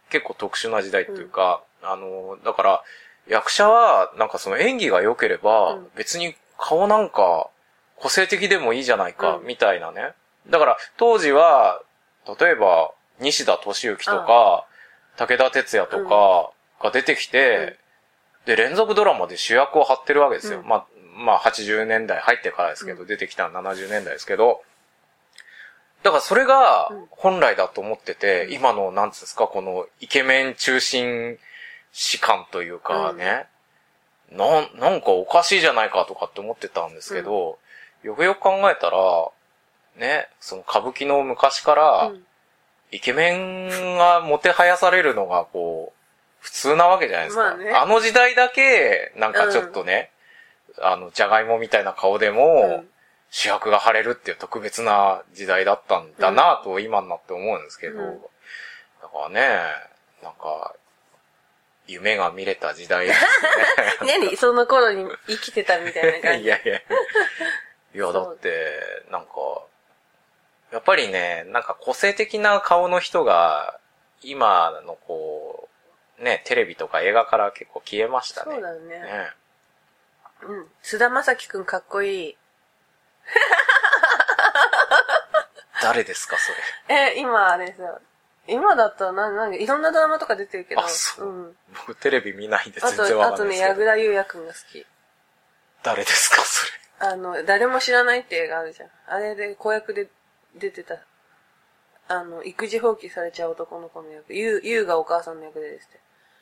[0.10, 2.84] 結構特殊な時代っていうか、あの、だから、
[3.30, 5.88] 役者は、なんかその演技が良ければ、うん。
[5.96, 7.50] 別に顔なんか
[7.96, 9.46] 個性的でもいいじゃないか、うん。
[9.46, 10.14] みたいなね。
[10.50, 11.82] だから、当時は、
[12.40, 14.66] 例えば、西田敏行とか、
[15.18, 17.78] 武田鉄矢とかが出てきて、
[18.46, 20.62] で、連続ドラマで主役を張ってるわけですよ。
[20.62, 20.68] うん。
[20.68, 24.64] まあ、まあ、80年代入ってからですけど、う出てきたのは70年代ですけど、
[26.02, 27.08] だからそれがうん。
[27.12, 28.54] 本来だと思ってて、うん。
[28.54, 31.38] 今の、なんつうんですか、このイケメン中心
[31.92, 33.48] 士官というかね、
[34.32, 37.58] なん、なんかおかしいじゃないかとかって思ってたんですけど、
[38.04, 39.30] よくよく考えたら、
[39.98, 42.26] ね、その歌舞伎の昔から、うん。
[42.92, 43.36] イケメ
[43.68, 46.00] ンがもてはやされるのがこう、
[46.40, 47.44] 普通なわけじゃないですか。
[47.44, 47.72] まあね。
[47.72, 50.10] あの時代だけ、なんかちょっとね、
[50.82, 52.90] あの、じゃがいもみたいな顔でも、うん。
[53.32, 58.22] 主役が張れるっていう特別な時代だったんだなと今になって思うんですけど、うん。
[59.02, 59.60] だからね、
[60.24, 60.74] なんか、
[61.92, 63.22] 夢が見れた時代です
[64.06, 64.18] ね。
[64.20, 64.38] 何？
[64.38, 66.44] その頃に生きてたみたいな感じ？
[66.46, 66.78] いやいや。
[66.78, 66.82] い
[67.98, 69.32] や、だって、なんか、
[70.72, 73.80] やっぱりね、なんか個性的な顔の人が、
[74.22, 75.70] 今のこ
[76.20, 78.54] う、ね、テレビとか映画から結構消えましたね。
[78.56, 79.00] そうだよね。
[79.00, 79.32] ね。
[80.42, 80.72] うん。
[80.84, 82.38] 菅田将暉くんかっこいい。
[85.82, 86.52] 誰ですか、そ
[86.90, 87.14] れ？
[87.16, 88.00] え、今あれですよ。
[88.52, 90.82] 今だったらな、なんいろんなドラマとか出てるけど。
[90.82, 91.56] あそううん。
[91.88, 93.70] 僕テレビ見ないんであ全然わと、あとね、かんないですけど。
[93.70, 94.86] 矢倉優也くんが好き。
[95.84, 96.80] 誰ですか、それ。
[97.12, 98.90] あの、誰も知らないって映画あるじゃん。
[99.08, 100.10] あれで子役で
[100.56, 100.98] 出てた。
[102.08, 104.34] あの、育児放棄されちゃう男の子の役。
[104.34, 106.00] ゆう、ゆうがお母さんの役でですね。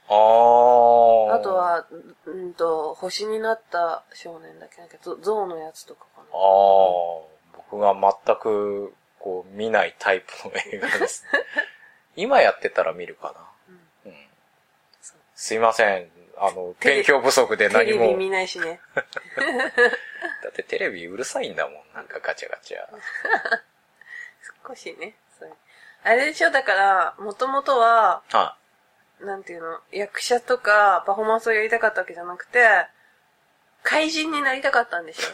[0.10, 1.34] あー。
[1.34, 1.86] あと、は、
[2.26, 7.38] うんと、星になった少年だっけなんか、ゾゾウのやつとかかあー。
[7.58, 11.26] 僕が全く、こう、見ないタイプの映画です。
[12.18, 13.34] 今やってたら見るか
[14.06, 14.12] な。
[14.12, 14.14] うん
[15.02, 16.10] そうすいません。
[16.40, 18.02] あの、勉強不足で何も。
[18.02, 18.80] レビ見ないしね。
[20.44, 21.84] だってテレビうるさいんだもん。
[21.96, 22.80] なんかガチャガチャ。
[24.68, 25.16] 少しね。
[26.04, 28.56] あれでしょ、だから、もともとは、は
[29.20, 32.86] なんていうの、役者とかパフォーマンスをやりたかったわけじゃなくて、
[33.84, 35.30] 怪人になりたかったんでしょ？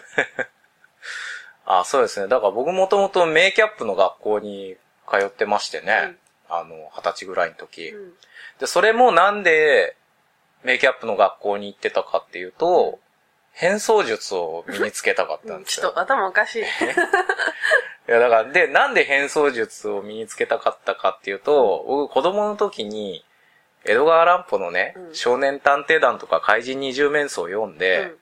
[1.80, 2.28] あ、そうですね。
[2.28, 4.78] だから僕もともとメイキャップの学校に
[5.10, 6.15] 通ってましてね。
[6.49, 7.89] あの、二十歳ぐらいの時。
[7.89, 8.13] うん。
[8.60, 9.95] で、それもなんで、
[10.63, 12.99] メイキャップの学校に行ってたかっていうと、
[13.51, 15.84] 変装術を身につけたかったんですよ。
[15.84, 16.62] ちょっと頭おかしい。
[16.63, 16.65] い
[18.08, 23.25] や、だから、で、なんで変装術を身につけたかったかっていうと、僕子供の時に、
[23.86, 28.17] 江戸川乱歩のね、うん少年探偵団とか怪人二十面相を読んで、うん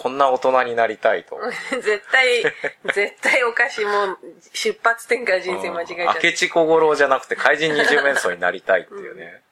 [0.00, 1.38] こんな大人になりたいと。
[1.82, 2.42] 絶対、
[2.94, 3.84] 絶対おかしい。
[3.84, 4.18] もう、
[4.54, 6.26] 出発点から人生間違えちゃって。
[6.28, 9.42] 明智小五郎じゃなくて怪人二十面相になりたいっていうね。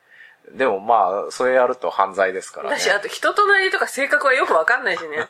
[0.52, 2.78] でもまあ、それやると犯罪ですからね。
[2.78, 5.28] 私、あと人となりとか性格はよくわかんないしね。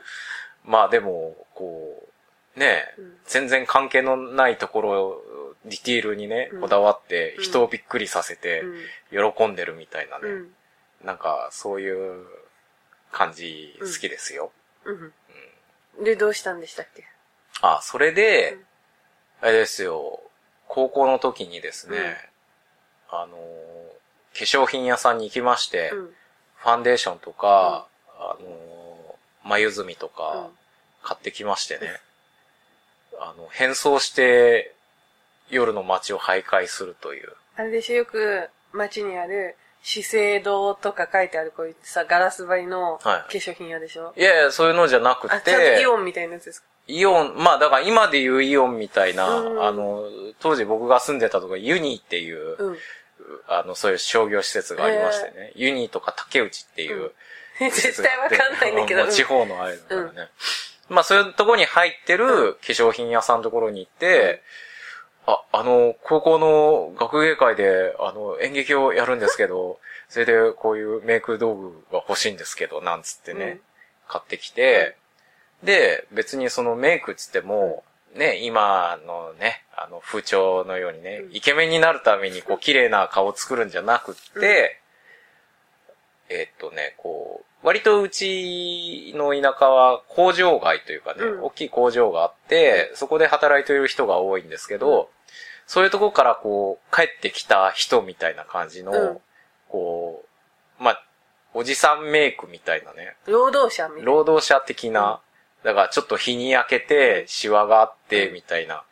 [0.66, 2.06] まあでも、こ
[2.54, 5.22] う、ね、うん全然関係のないところ、
[5.64, 8.62] ディティールにね、うんこだわって、うん人をびっくりさせて、
[9.10, 10.28] 喜んでるみたいなね。
[10.28, 10.54] うん。
[11.02, 12.26] なんか、そういう
[13.12, 14.52] 感じ好きですよ。
[14.84, 15.12] うん。
[15.98, 16.04] うん。
[16.04, 17.04] で、どうしたんでしたっけ？
[17.62, 18.66] あ、それで、うん
[19.42, 20.20] あれですよ、
[20.68, 22.30] 高校の時にですね、
[23.08, 26.14] あの、化粧品屋さんに行きまして、うん。
[26.56, 27.86] ファンデーションとか、
[28.18, 30.58] あの、眉墨とかうん、
[31.02, 32.00] 買ってきましてね。
[33.18, 34.74] あの、変装して、
[35.48, 37.32] 夜の街を徘徊するという。
[37.56, 46.66] あれでしょ、よく街にある、資生堂とか書いてあるこういうさ、ガラス張りの化はい粧品屋でしょ、いやいや、そういうのじゃなくあ、ちゃんとてイ、オンみたいなやつですか？
[46.86, 50.04] イオン、まあだから今で言うイオンみたいな、うんあの、
[50.40, 52.76] 当時僕が住んでたとこユニーっていう、うん。
[53.46, 55.52] あの、そういう商業施設がありましてね。
[55.54, 57.12] ユニーとか竹内っていう
[57.60, 58.18] うん絶対。
[58.18, 59.06] わかんないんだけど。
[59.06, 60.30] 地方のあれだからね。
[60.88, 64.42] まあそういうとこに入ってる化粧品屋さんのところに行って、
[65.26, 69.78] あ、あの、高校の学芸会で、あの、演劇をやるんですけど、
[70.08, 73.60] それでこういうメイク道具が欲しいんですけど、なんつってね、うん。
[74.08, 74.96] 買ってきて、
[75.62, 81.36] で、別にそのメイクっつっても、ね、今のね、あの、風潮のようにね、うん。
[81.36, 84.80] イケメンになるために、こう、綺麗な顔を作るんじゃなくって、
[86.28, 91.44] えっとね、こう、割とうちの田舎は工場街というかね、うん。
[91.44, 95.10] 大きい工場があって、そこで働いている人が多いんですけど、
[95.66, 99.18] そういうとこからこう、帰ってきた人みたいな感じの、うん。
[99.68, 100.24] こ
[100.80, 101.04] う、まあ、
[101.52, 104.06] おじさんメイクみたいなね、労働者みたいな。
[104.06, 105.20] 労働者的な、
[105.62, 108.84] だからちょっと日に焼けて、シワがあって、みたいな、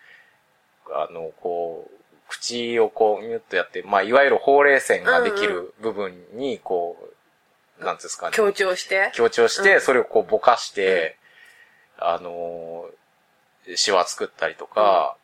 [0.91, 7.15] あの、こう、口をこう、ミュッとやって、まあ、いわゆるほうれい線ができる部分に、こう、
[7.81, 8.33] なんですかね。
[8.35, 9.11] 強調して？
[9.15, 11.17] 強調して、うんそれをこうぼかして、
[11.99, 15.17] あのー、シワ作ったりとか、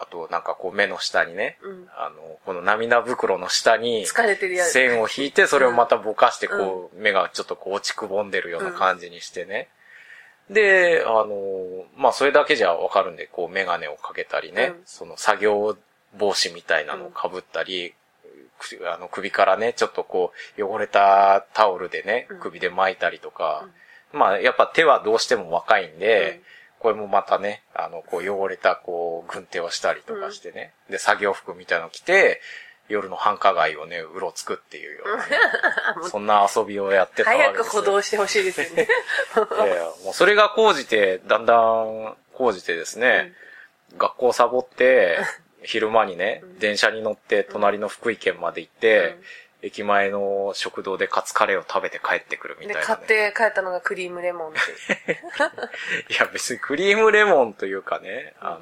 [0.00, 1.88] あとなんかこう目の下にね、うん。
[1.96, 4.72] あの、この涙袋の下に、疲れてるやつ。
[4.72, 9.68] 線を引いて、それをまたぼかして、こう、目がちょっとこう落ちくぼんでるような感じにしてね。
[10.50, 15.76] で、あの、まあ、それだけじゃわかるんで、こう、メガネをかけたりね、うんその作業
[16.16, 17.94] 帽子みたいなのをかぶったり、く
[18.86, 23.68] あの、首からね、ちょっとこう、汚れたタオルでねうん、首で巻いたりとか、
[24.12, 26.40] まあ、やっぱ手はどうしても若いんで、
[26.78, 30.72] これもまたね、あの、こう汚れた、こう、軍手をしたりとかしてね。
[30.88, 32.40] で、作業服みたいなの着て、
[32.88, 35.38] 夜の繁華街をね、うろつくっていうようなね、
[36.08, 37.82] そんな遊びをやってたわけ早くですよ。
[37.82, 38.84] 補導してほしいですよね。
[38.84, 43.34] い もうそれが講じて、だんだん講じてですね、
[43.96, 45.18] 学校サボって、
[45.62, 49.16] 昼間にね、電車に乗って隣の福井県まで行って、
[49.62, 52.86] 駅前の食堂でカツカレーを食べて帰ってくるみたで、いな、ね。
[52.86, 55.18] 買って帰ったのがクリームレモンっていう。
[56.14, 58.60] いや、別にクリームレモンというかね、あの、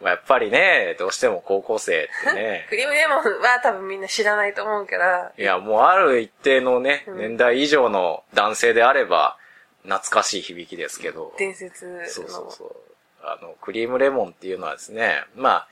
[0.00, 5.32] まあ、やっぱりね、どうしても高校生ってね ク、リームレモンは多分みんな知らないと思うから。
[5.36, 9.38] いや、もうある一定のね、うん年代以上の男性であれば、
[9.82, 11.34] 懐かしい響きですけど。
[11.38, 12.06] 伝説の。
[12.06, 12.76] そうそうそう。
[13.22, 15.68] あの、クリームレモンっていうのはですね、まあ、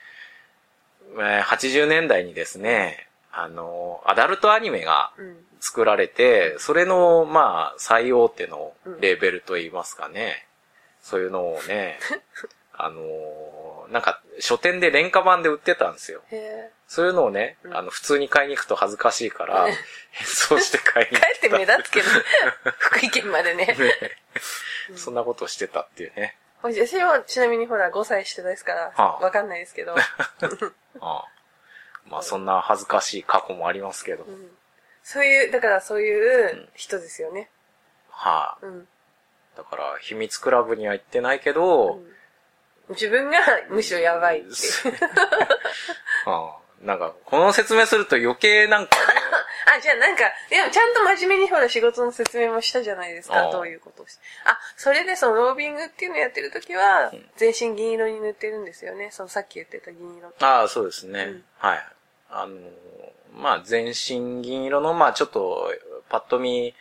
[1.14, 5.46] えー80年代にですね、あの、アダルトアニメがうん。
[5.58, 10.46] 作られて、それの、まあ、最大手のレーベルといいますかね、
[11.02, 11.98] そういうのをね、
[12.76, 16.22] あのーなんか、書店で廉価版で売ってたんですよ。
[16.30, 19.66] へそういうのをね、うんあの、普通に買いに行くと恥ずかしいから、
[20.10, 22.08] 変装して買いにー帰って目立つけど、
[22.78, 23.66] 福井県までね。
[23.66, 24.16] 行って、
[24.96, 26.36] そんなことしてたっていうね。
[26.62, 29.94] 私はちなみにほら5歳下ですから、はあわかんないですけど。
[29.96, 30.00] あ
[31.00, 31.24] あ
[32.06, 34.24] まあ、そんな恥ずかしい過去もありますけど。
[34.24, 34.56] うん
[35.08, 37.48] そういう、だからそういう人ですよね。
[38.10, 38.88] はあ、うん。
[39.56, 42.00] だから、秘密クラブには行ってないけど、
[42.88, 43.38] 自分が
[43.70, 44.48] むしろやばいって。
[46.26, 49.15] あ あなんか、この説明すると余計なんかね、
[49.66, 53.50] あ、じゃあなんか、いや、ちゃんと真面目にほら仕事の説明もしたじゃないですか。
[53.50, 54.20] どういうことをして。
[54.44, 59.10] あ、それでそのロービングっていうのやってるときは、全身銀色に塗ってるんですよね。
[59.10, 60.32] そのさっき言ってた銀色。
[60.40, 61.24] ああ、そうですね。
[61.24, 61.84] うんはい。
[62.30, 62.56] あの、
[63.34, 65.72] まあ、全身銀色の、まあ、ちょっと、
[66.08, 66.74] パッと見、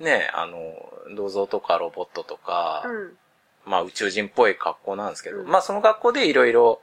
[0.00, 3.16] ね、あの、銅像とかロボットとか、うん。
[3.64, 6.80] まあ、宇宙人っぽい格好なんですけど、うんまあ、その格好でいろいろ、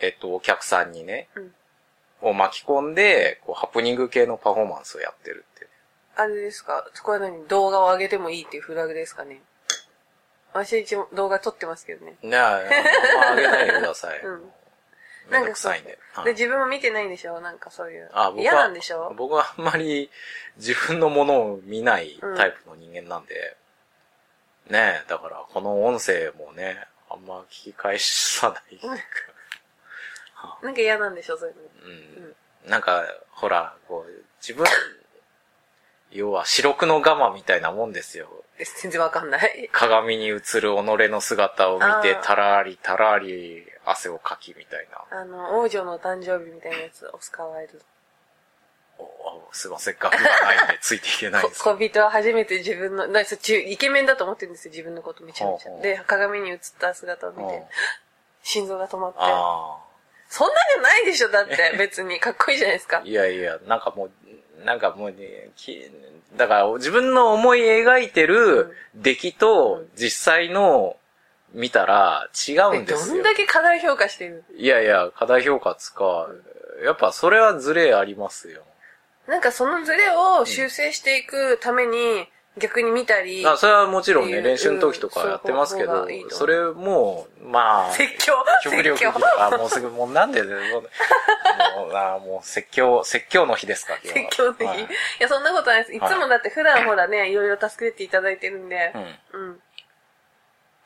[0.00, 1.54] えっと、お客さんにね、うん
[2.22, 5.70] を巻き込んで、こう、ハプニング系のパフォーマンスをやってるっていう。
[6.16, 6.86] あれですか？
[6.94, 9.40] そこは何動画を上げてもいいっていうフラグですかね？
[10.52, 12.16] 私一応動画撮ってますけどね。
[12.22, 12.60] ねあ、
[13.20, 14.20] まあ、あげないでください。
[14.20, 14.42] うん
[15.30, 15.96] めんどくさいんで。
[16.12, 17.40] はいで、自分も見てないんでしょ？
[17.40, 18.10] なんかそういう。
[18.12, 19.14] あ僕は嫌なんでしょ？
[19.16, 20.10] 僕はあんまり
[20.56, 23.56] 自分のものを見ないタイプの人間なんで、
[24.70, 28.80] ねえ、だからこの音声もね、あんま聞き返さない。
[30.62, 31.62] なんか嫌なんでしょそういうの。
[32.64, 32.70] うん。
[32.70, 34.66] なんか、ほら、こう、自分、
[36.10, 38.28] 要は四六のガマみたいなもんですよ。
[38.58, 39.68] え全然わかんない。
[39.72, 45.18] 鏡に映る己の姿を見てたらりたらり汗をかきみたいな。
[45.18, 47.84] あの、王女の誕生日みたいなやつ、オスカーワイルド。
[49.52, 50.26] すいません、額がな
[50.62, 55.70] いんでついていけないんですけどこ 小人は初めて自分の、なそ中イケメンだと思ってるんですよ、自分のことめちゃめちゃ。
[55.80, 57.64] で、鏡に映った姿を見うんて、
[58.42, 59.18] 心臓が止まって。
[60.30, 62.20] あそんなんじゃないでしょ、だって、 別に。
[62.20, 63.02] かっこいいじゃないですかあ。。
[63.04, 65.90] いやいや、なんかもう、なんかもうね、き
[66.36, 70.96] だから自分の思い描いてる出来と実際の
[71.52, 73.14] 見たら違うえんですよ。
[73.16, 76.28] どんだけ過大評価してるいやいや、過大評価つか、
[76.84, 78.62] やっぱそれはズレありますよ。
[79.26, 90.90] なんかそのズレを修正していくために、逆に見たり、あそれはもちろんね、練習の時とかやってますけどうんそれも、まあ、説教極力説教あ、もうすぐ、もうなんで、もう、
[91.94, 94.66] あもう説教、説教の日ですか、説教的。
[94.66, 94.86] はいい、
[95.20, 95.94] や、そんなことないです。
[95.94, 99.40] いつもだって普段ほらね、いろいろ助けていただいてるんで、うん。
[99.40, 99.62] うん。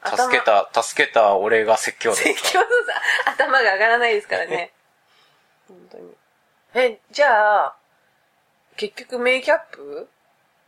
[0.04, 2.38] 助けた、助けた俺が説教ですか？
[2.40, 2.70] 説教のさ、
[3.32, 4.70] 頭が上がらないですからね。
[5.66, 6.14] 本当に。
[6.74, 7.76] え、じゃあ、
[8.76, 10.08] 結局メイキャップ？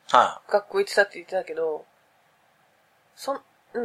[0.09, 1.85] は学校行ってたって言ってたけど、
[3.17, 3.41] そん、ん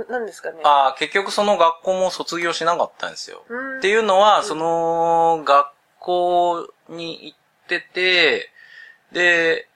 [0.10, 0.66] なんですかねい。。
[0.66, 3.44] ああ、結局その学校も卒業しなかったんですよ。
[3.50, 5.68] うんっていうのは、その学
[6.00, 8.50] 校に行ってて、
[9.12, 9.68] で、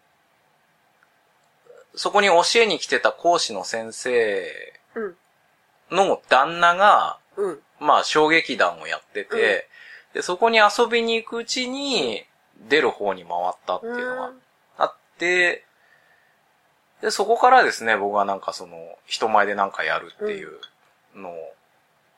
[1.96, 4.52] そこに教えに来てた講師の先生
[4.96, 5.16] うん。
[5.92, 7.60] の旦那が、うん。
[7.80, 9.68] まあ、小劇団をやってて、
[10.14, 12.26] で、そこに遊びに行くうちに、
[12.58, 14.32] 出る方に回ったっていうのが
[14.78, 15.65] あって、
[17.06, 20.60] で、そこからですね、僕はなんかその、人前でなんかやるっていう
[21.16, 21.54] のを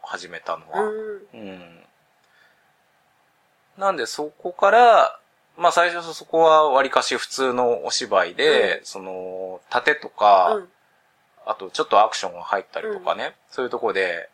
[0.02, 0.82] 始めたのは。
[0.82, 1.22] うん。
[1.34, 1.84] うん。
[3.78, 5.20] なんで、そこから、
[5.58, 10.70] まあ最初そこは割かし普通のお芝居で、その、盾とか、うん。
[11.46, 14.30] あとちょっとアクションが入ったりとかね、そういうとこで、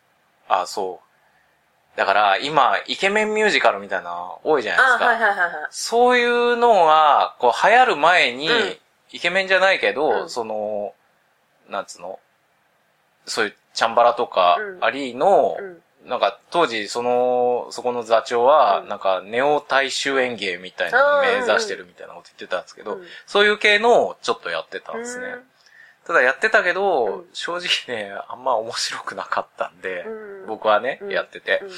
[0.48, 1.98] あそう。
[1.98, 5.04] だから今、イケメンミュージカルみたいなの多いじゃないあ、ですか。
[5.06, 5.50] はいはいはいはい。
[5.70, 8.76] そういうのが、こう流行る前に、うん
[9.12, 10.30] イケメンじゃないけど、うん。
[10.30, 10.94] その、
[11.68, 12.18] なんつうの？
[13.26, 14.84] そういうチャンバラとかうん。
[14.84, 15.80] ありの、うん。
[16.08, 18.88] なんか当時その、そこの座長は、うん。
[18.88, 23.02] なんかネオ大衆演芸みたいなのを目指してるみたいなこと言ってたんですけど、うん。
[23.26, 25.26] そういう系のをちょっとやってたんですね。
[25.26, 25.42] うん。
[26.06, 27.24] ただやってたけど、うん。
[27.32, 30.46] 正直ね、あんま面白くなかったんで、うん。
[30.46, 31.10] 僕はね、うん。
[31.10, 31.60] やってて。
[31.62, 31.66] う。
[31.66, 31.70] ん。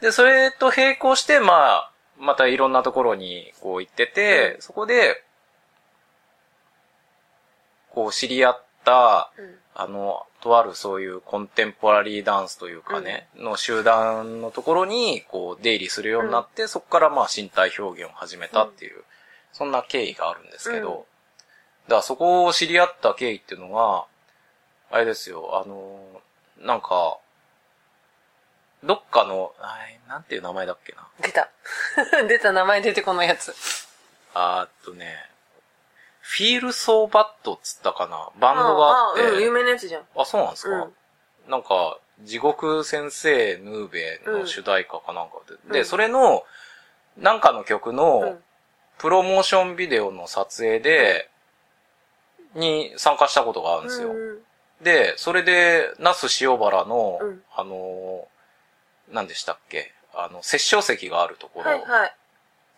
[0.00, 4.62] で、それと並行して、まあ、またいろんなところにこう行ってて、うん。
[4.62, 5.22] そこで、
[7.90, 19.04] こう知り合った、うんあの、とあるそういうコンテンポラリーダンスというかね、の集団のところに、こう出入りするようになって、そこからまあ身体表現を始めたっていう、
[19.52, 21.02] そんな経緯があるんですけど、うん
[21.88, 24.04] だからそこを知り合った経緯っていうのが、
[24.90, 25.98] あれですよ、あの、
[26.60, 27.18] なんか、
[28.84, 29.54] どっかの、
[30.06, 31.08] なんていう名前だっけな？
[31.22, 31.48] 出た。
[32.28, 33.54] 出た名前出てこのやつ。
[34.34, 35.30] あーっとね、
[36.30, 38.28] フィールソーバットっつったかな？
[38.38, 39.22] バンドがあって。
[39.22, 40.02] あうん、有名なやつじゃん。
[40.14, 40.92] あ、そうなんですか、うん
[41.50, 45.72] なんか、地獄先生ヌーベの主題歌かなんかで。
[45.72, 46.44] で、うんそれの、
[47.16, 48.38] なんかの曲うのん、
[48.98, 51.30] プロモーションビデオの撮影で、
[52.54, 54.12] に参加したことがあるんですよ。
[54.12, 54.38] うん
[54.80, 59.92] で、それで、那須塩原の、うんあのー、何でしたっけ？
[60.14, 62.14] あの、殺生石があるところ、はいはい。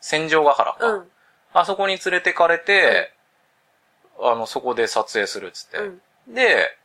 [0.00, 1.08] 戦場ヶ原か、うん。
[1.52, 3.12] あそこに連れてかれて、
[4.22, 5.78] あの、そこで撮影するっつって。
[5.78, 6.00] う
[6.30, 6.34] ん。
[6.34, 6.76] で、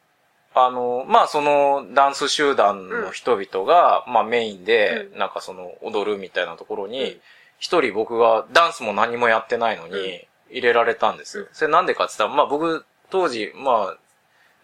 [0.53, 7.21] あの、まあ、そのダンス集団の人々が、まあ、メインで、うなんかその踊るみたいなところにうん、
[7.59, 11.47] 一、人僕がダンスも何もやってないのに、入れられたんですよ。
[11.51, 13.97] それなんでかって言ったら、まあ僕、当時、まあ、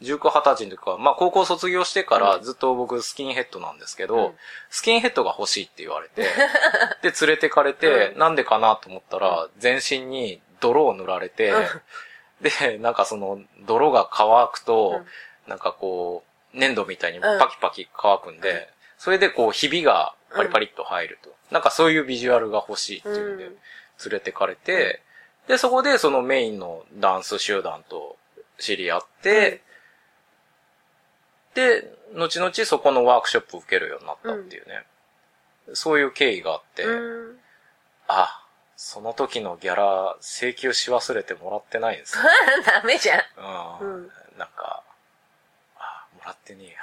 [0.01, 4.31] 19、20歳の時か、まあ高校卒業してからずっと僕スキンヘッドなんですけど、うん。
[4.69, 6.23] スキンヘッドが欲しいって言われて、
[7.03, 8.19] で、連れてかれて、うん。
[8.19, 11.53] なんでかなと思ったら、全身に泥を塗られて、
[12.41, 15.01] で、なんかその、泥が乾くと、
[15.45, 15.49] うん。
[15.49, 16.23] なんかこ
[16.53, 21.33] う、粘土みたいにパキパキ乾くんで、それでこう、ひびがパリパリっと入ると。
[21.51, 23.51] なんかそういうビジュアルが欲しいっていうんで、うん。
[23.51, 23.57] 連
[24.11, 25.01] れてかれて、
[25.47, 28.17] で、そこでそのメインのダンス集団と
[28.57, 29.61] 知り合って、
[31.53, 34.85] で、後々そこのワークショップを受けるようになったっていうね。
[35.73, 37.39] そういう経緯があって、うん。
[38.07, 38.40] あ、
[38.83, 42.23] その時のギャラ請求し忘れてもらってないんですよ。
[42.65, 43.79] ダメじゃん。
[43.81, 43.93] うん。
[43.93, 44.81] うんなんか、
[45.77, 46.79] あ、もらってねえや。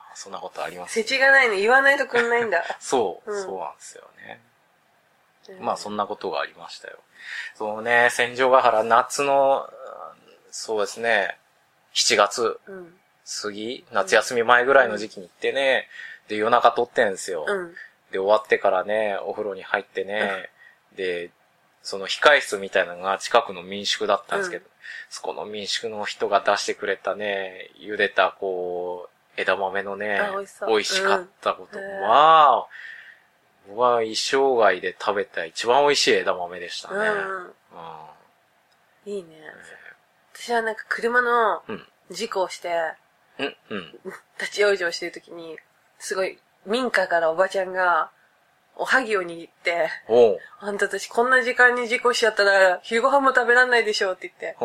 [0.00, 2.64] あ そんなことあります世知がないの言わないとくんないんだ。
[2.80, 4.40] そう、うんそうなんですよね。
[5.60, 6.98] まあそんなことがありましたよ。
[7.54, 11.38] そうね、戦場ヶ原夏の、うんそうですね、
[11.94, 13.00] 7月うん。
[13.40, 15.88] 過ぎ、夏休み前ぐらいの時期に行ってね、
[16.26, 17.44] で夜中撮ってんですよ。
[17.46, 17.72] うん。
[18.10, 20.50] で終わってからね、お風呂に入ってね、
[20.96, 21.30] で、
[21.82, 24.68] その控室みたいなのが近くの民宿だったんですけど、う
[25.08, 30.32] そこの民宿の人が出してくれたね、茹でたこう、枝豆のねあ
[30.66, 31.78] 美味し、かったこと。
[31.78, 32.66] うんまあ、
[33.68, 36.94] 僕は一生涯で食べた一番美味しい枝豆でしたね。
[36.96, 37.44] うん。
[37.44, 37.48] う
[39.10, 39.12] ん。
[39.16, 39.36] いいね。
[40.34, 41.86] 私はなんか車のうん。
[42.10, 42.70] 事故をして、
[43.38, 43.56] うん。
[43.70, 43.92] うん。
[44.40, 45.58] 立ち往生してる時に、
[45.98, 48.10] すごい民家からおばちゃんが、
[48.76, 49.88] おはぎを握って。
[50.60, 54.56] あんたたちこんな時間に事故しちゃったら、昼ご飯も食べらんないでしょって言って。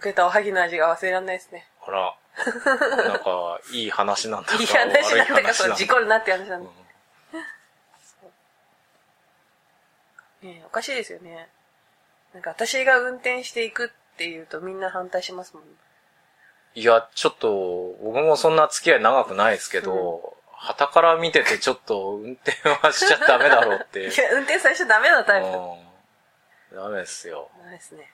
[0.00, 1.66] くれたおはぎの味が忘れらんないですね。
[1.86, 2.14] あら。
[3.08, 6.70] なんか、いい話なんだかいい話なんだか、そう、事故るなって話なんうんだ。
[10.42, 11.48] ねえおかしいですよね。
[12.34, 13.88] なんか私が運転していくっ
[14.18, 15.62] て言うとみんな反対しますもん。
[16.74, 24.00] いや、ちょっと、僕もそんな付き合い長くないですけど、旗から見ててちょっと運転はしちゃダメだろうって。
[24.08, 25.46] いや、運転最初ダメなタイプ。
[25.46, 25.84] うん
[26.74, 27.50] ダメですよ。
[27.62, 28.10] ダメですね。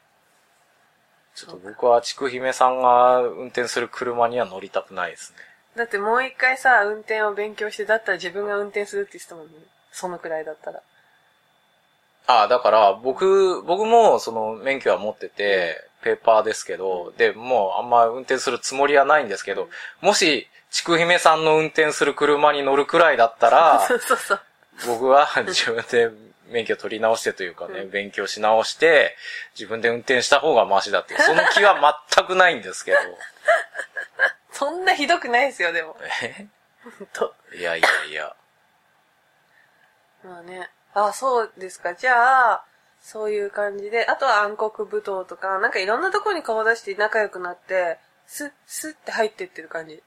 [1.34, 5.38] ちょっと僕はちくひめさんが運転する車には乗りたくないですね。
[5.76, 9.52] だってもう一回さ、運転を勉強して、だったら自分が運転するって言ってたもんね。
[9.92, 10.82] そのくらいだったら。
[12.26, 19.68] ああ、だから僕、僕もその免許は持ってて、ペーパーですけど、で、もうあんま運転するつもりはないんですけど、
[20.00, 24.40] もし、ちくひめさんの運転する車に乗るくらいだったら、 そうそうそう。
[24.86, 26.10] 僕は自分で
[26.48, 29.16] 免許取り直してというかね、うん勉強し直して、
[29.54, 32.98] 自分で運転した方がマシだってその気は全くないんですけど。
[34.52, 35.96] そんなひどくないですよ、でも。
[36.22, 36.46] え？
[36.82, 37.34] ほんと。
[37.52, 38.34] いやいやいや。
[40.22, 40.70] まあね。
[40.94, 41.94] あ、そうですか。
[41.94, 42.64] じゃあ、
[43.00, 50.02] そういう感じで、あとは暗黒舞踏とか、なんかいろんなとこに顔出して仲良くなって、スッ、スッって入ってってる感じ。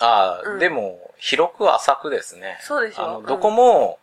[0.00, 2.58] ああ、うんでも、広く浅くですね。
[2.62, 3.02] そうでしょ？
[3.02, 3.98] うんあの、どこも、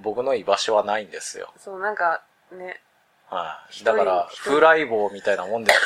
[0.00, 1.52] 僕の居場所はないんですよ。
[1.58, 2.80] そう、なんか、ね。
[3.28, 3.84] はい。
[3.84, 5.80] だから、一人風来坊みたいなもんです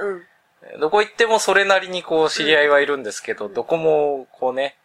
[0.00, 0.18] うん。
[0.18, 0.78] よ。
[0.80, 4.76] どこ行ってもそれなりにこう、知り合いはいるんですけど、どこも、こうね、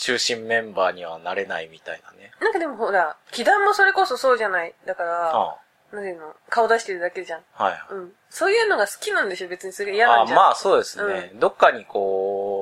[0.00, 2.32] 中心メンバーにはなれないみたいなね。
[2.40, 4.74] なんかでもほら、祈願もそれこそそうじゃない？
[4.86, 5.56] だから、あ
[5.92, 7.40] なんていうの、顔出してるだけじゃん。
[7.58, 7.78] あはい。
[7.90, 8.12] うん。
[8.30, 9.48] そういうのが好きなんでしょ？
[9.48, 10.38] 別にそれ嫌あなんじゃん。
[10.38, 12.61] まあそうですね、どっかにこ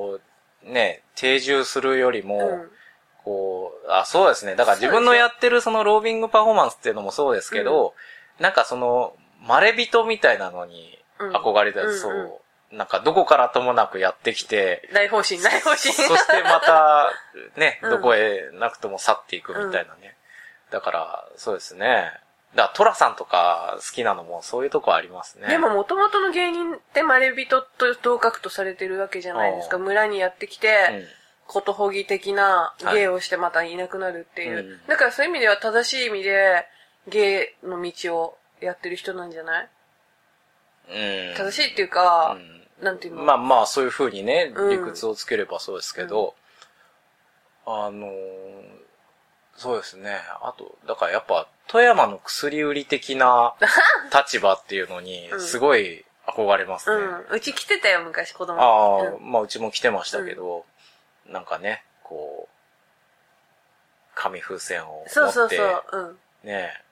[0.63, 2.71] ね、定住するよりも、うん。
[3.23, 4.55] こう、あ、そうですね。
[4.55, 7.93] だから自分のやってるそのロービングパフォーマンスっていうのもそうですけど、
[8.39, 12.31] なんかその、まれびとみたいなのにうん憧れた、うんそう、うん
[12.71, 15.77] なんかどこからともなくやってきて、大方針、大方針。
[15.77, 17.11] そしてまた、
[17.57, 20.15] ね、うんどこへなくとも去っていくみたいなね。
[20.71, 22.13] だから、そうですね。
[22.55, 25.47] だから、トラさんとか好きなのもそういうとこありますね。
[25.47, 29.77] でも、元々の芸人ってまれびとと同格とされてるわけじゃないですか。
[29.77, 31.03] 村にやってきうて、ん、
[31.47, 34.57] ことほぎ的な芸をしてまたいなくなるっていう。
[34.57, 34.87] うん。
[34.87, 36.65] だからそういう意味では正しい意味で
[37.07, 39.69] 芸の道をやってる人なんじゃない？
[40.89, 41.35] うん。
[41.35, 42.85] 正しいっていうか、うん。
[42.85, 43.23] なんていうの？
[43.23, 44.69] まあまあ、そういう風にね、うん。
[44.69, 46.35] 理屈をつければそうですけど、
[47.65, 48.70] あのー
[49.61, 50.17] そうですね。
[50.41, 53.53] あと、だからやっぱ、富山の薬売り的な
[54.11, 57.05] 立場っていうのにう、んすごい憧れますね。
[57.05, 57.35] うん。
[57.35, 58.59] うち来てたよ、昔子供。
[58.59, 60.65] ああ、うんまあうちも来てましたけど、
[61.27, 62.51] なんかね、こう、
[64.15, 65.83] 紙風船を持って、そうそうそう。
[65.91, 66.19] うん。
[66.43, 66.83] ね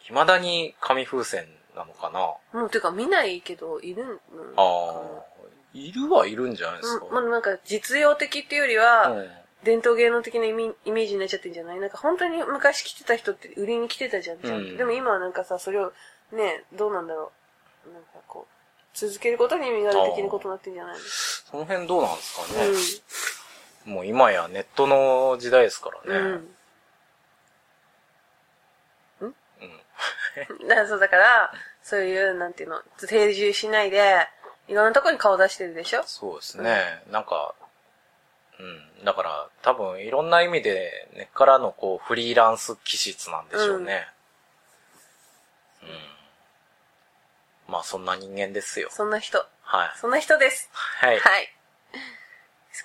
[0.00, 2.60] 未だに紙風船なのかな？
[2.60, 4.20] もう、てか見ないけど、いる
[4.56, 5.24] のああ、
[5.72, 7.06] いるはいるんじゃないですか。
[7.06, 9.30] うん、まあなんか実用的っていうよりは、うん
[9.64, 11.80] 伝統芸能的なイメージになっちゃってんじゃない？
[11.80, 14.38] なんか本当に昔来てた人って売りに来てたじゃん。
[14.42, 15.92] うんでも今はなんかさ、それを
[16.32, 17.32] ね、どうなんだろ
[17.86, 17.92] う。
[17.92, 21.00] なんかこう、続けることに意味がある的なことになってんじゃないの？
[21.00, 22.68] その辺どうなんですかね。
[23.86, 26.18] うもう今やネットの時代ですからね。
[26.18, 26.22] ん。
[26.22, 26.48] うん。
[29.20, 29.26] う
[30.64, 30.68] ん。
[30.68, 31.52] だからそう、だから、
[31.82, 34.26] そういう、なんていうの、定住しないで、
[34.68, 36.02] いろんなとこに顔出してるでしょ？
[36.04, 37.02] そうですね。
[37.10, 37.54] なんか、
[38.58, 39.04] うん。
[39.04, 44.08] だから、多分いろんな意味で根っからのこう、フリーランス気質なんでしょうね。
[45.82, 45.88] うん。
[47.68, 48.88] まあそんな人間ですよ。
[48.90, 49.44] そんな人。
[49.62, 49.90] はい。
[49.98, 50.70] そんな人です。
[50.72, 51.18] はい。
[51.18, 51.48] はい。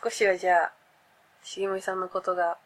[0.03, 0.71] 少しはじゃあ、
[1.43, 2.57] しげもりさんのことが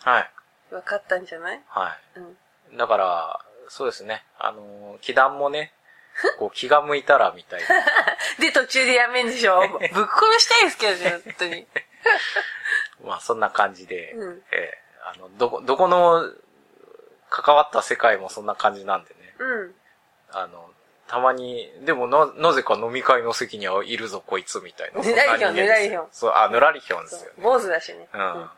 [0.00, 0.30] はい。
[0.70, 1.60] 分かったんじゃない？
[1.68, 2.36] はうん。
[2.74, 2.76] い。
[2.78, 4.24] だから、そうですね。
[4.38, 5.72] あの、気団もね、
[6.38, 7.68] こう気が向いたらみたいな。
[8.40, 9.60] で、途中でやめんでしょ？
[9.68, 11.66] ぶっ殺したいですけどね、本当に。
[13.04, 16.28] まあそんな感じで、うんえーあの、どこ、どこの
[17.30, 19.34] 関わった世界もそんな感じなんでね。
[19.38, 19.74] うん。
[20.32, 20.68] あの、
[21.06, 25.00] たまに、でもな、なぜか飲み会の席にはいるぞ、こいつみたいな。
[25.00, 27.34] ぬらりひょんぬらりひょんそう、あ、ぬらりひょんですよね。
[27.38, 28.08] 坊主だしね。
[28.12, 28.50] うん。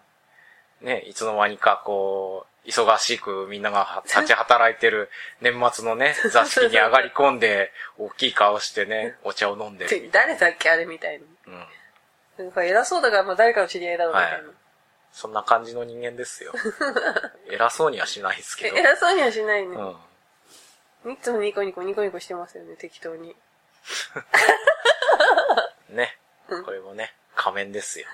[0.80, 5.10] ね、いつの間にかこう、忙しくみんながは立ち働いてる
[5.42, 11.24] 年末のね、 座敷に上がり込んで、大きい顔してね、お茶を飲んでるで 誰だっけあれみたいな。
[11.46, 11.66] うん。
[12.38, 14.36] なんか偉そうだから、まあ誰かの知り合いだろうみたいな。
[14.48, 14.56] はい
[15.10, 16.52] そんな感じの人間ですよ。
[17.50, 18.76] 偉そうにはしないですけえど。
[18.76, 19.74] 偉そうにはしないね。
[21.04, 23.30] ういつもニコニコニコニコしてますよね、適当に。
[23.30, 23.34] ん。
[25.96, 26.18] ね
[26.48, 26.64] うん。
[26.64, 28.06] これもね、仮面ですよ。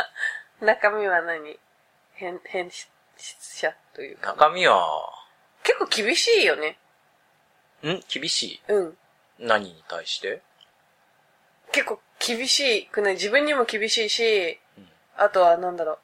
[0.60, 1.58] 中身は何？
[2.14, 2.88] 変、変質
[3.56, 4.32] 者というか。
[4.34, 5.10] 中身は、
[5.62, 6.78] 結構厳しいよね。
[7.82, 8.00] ん？
[8.08, 8.62] 厳しい？
[8.68, 8.98] うん。
[9.38, 10.42] 何に対して？
[11.72, 14.86] 結構厳しくない自分にも厳しいし、うん
[15.18, 15.98] あとはなんだろ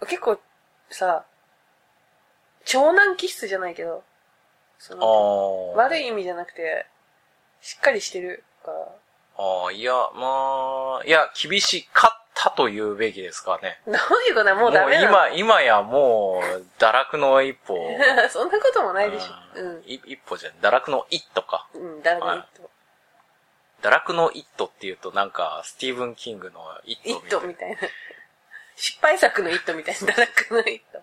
[0.00, 0.06] う。
[0.06, 0.40] 結構
[0.88, 1.26] さ、
[2.64, 4.02] 長男気質じゃないけど、
[4.78, 5.82] そあのあ。
[5.84, 6.86] 悪い意味じゃなくて、
[7.60, 8.78] しっかりしてるから。
[9.38, 13.80] ああ、いや、まあ、いや、厳しかったと言うべきですかね。
[13.86, 13.96] どう
[14.28, 17.76] いうことはもうダメなの今、今やもう、堕落の一歩。
[18.30, 19.60] そんなこともないでしょ。
[19.60, 21.68] うんい一歩じゃん、堕落の一途か。
[21.74, 21.96] うん。
[21.96, 22.75] うん、誰はいも一
[23.82, 26.98] 堕落の一途っていうとなんか、スティーブン・キングの一
[27.28, 27.40] 頭。
[27.40, 27.88] 途みたい一頭みたいな。
[28.76, 30.98] 失敗作の一頭みたいな、堕落の一頭。
[30.98, 31.02] あ、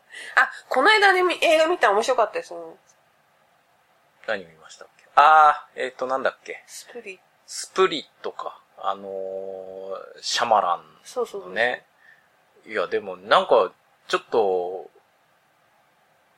[0.70, 2.78] この間ね、み映画見たら面白かったですよ。
[4.28, 5.04] 何見ましたっけ？
[5.16, 6.64] ああ、えっ、と、なんだっけ？
[6.68, 8.60] スプリスプリットか。
[8.78, 9.10] あのー、
[10.22, 11.50] シャマランそうそうそう。
[11.50, 11.86] のね。
[12.66, 13.72] いや、でもなんか、
[14.08, 14.90] ちょっと、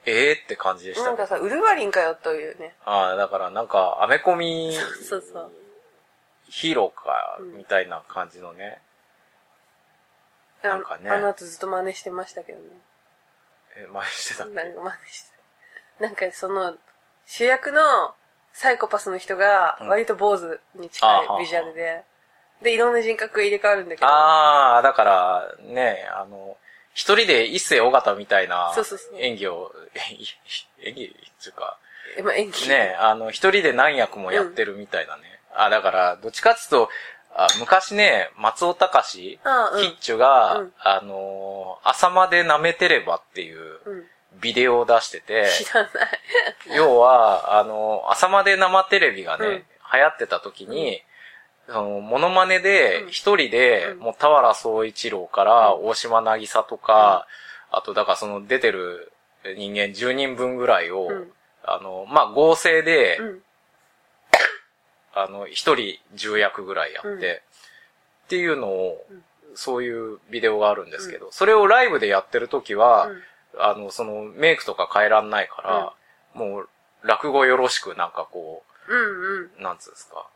[0.06, 2.76] ええって感じでしたねなんかさ、ウルヴァリンかよというね。
[2.86, 4.72] ああ、だからなんか、アメコミ
[5.08, 5.52] そうそう。
[6.50, 8.80] ヒーローか、うんみたいな感じのね。
[10.64, 12.66] なんかねあの後ずっと真似してましたけどね。
[13.78, 15.36] え、前してたなんか真似して。
[16.00, 16.76] なんかその、
[17.26, 17.82] 主役の
[18.54, 22.04] サイコパスの人がうん割と坊主に近いビジュアルで、
[22.62, 26.58] で、いろんな人格が入れ替わるんだけど、ああ、だから、ね、あの、
[26.94, 28.74] 一人で一世尾形みたいな
[29.18, 29.76] 演技を、
[30.80, 31.78] え演技っていうか、
[32.18, 32.70] えまあ、演技。
[32.70, 35.35] ね、あの、一人で何役もやってるみたいなね。
[35.58, 36.90] あ、だから、どっちかっつうと、
[37.38, 39.82] あ昔ね、松尾隆、あうん。
[39.82, 40.74] キッチュが、うん。
[40.80, 44.04] あのー朝まで舐めてればっていううん。
[44.42, 45.92] ビデオを出してて、知らない。
[46.76, 49.52] 要は、あの、朝まで生テレビがね、うん。
[49.52, 51.02] 流行ってた時に、
[51.68, 53.10] その、モノマネでう、ん。
[53.10, 54.00] 一人で、うん。
[54.00, 57.28] もう、田原総一郎から、大島渚とか、
[57.72, 59.12] あと、だからその、出てる
[59.58, 61.32] 人間10人分ぐらいを、うん。
[61.64, 63.42] あの、まあ、合成で、うん。
[65.16, 67.20] あの、一人10役ぐらいやって、うん
[68.26, 69.24] っていうのを、うん
[69.58, 73.22] そういうビデオがあるんですけど、それをライブでやってる時は、うん
[73.58, 75.94] あの、その、メイクとか変えらんないから、
[76.34, 76.70] もう、
[77.04, 79.52] 落語よろしくなんかこうんうん。
[79.60, 80.28] う、なんつうんですか、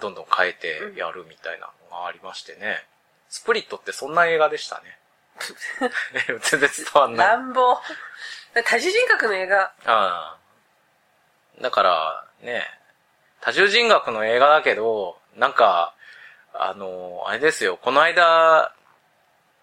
[0.00, 2.84] どんどん変えてやるみたいなのがありましてね。
[3.28, 4.98] スプリットってそんな映画でしたね。
[6.42, 7.26] 全然伝わんない。
[7.26, 7.80] 乱暴。
[8.64, 9.62] 多重人格の映画。
[9.62, 10.38] ああ。
[11.60, 12.77] だから、ね、
[13.40, 15.94] 多重人格の映画だけど、なんか、
[16.54, 18.72] あの、あれですよ、この間、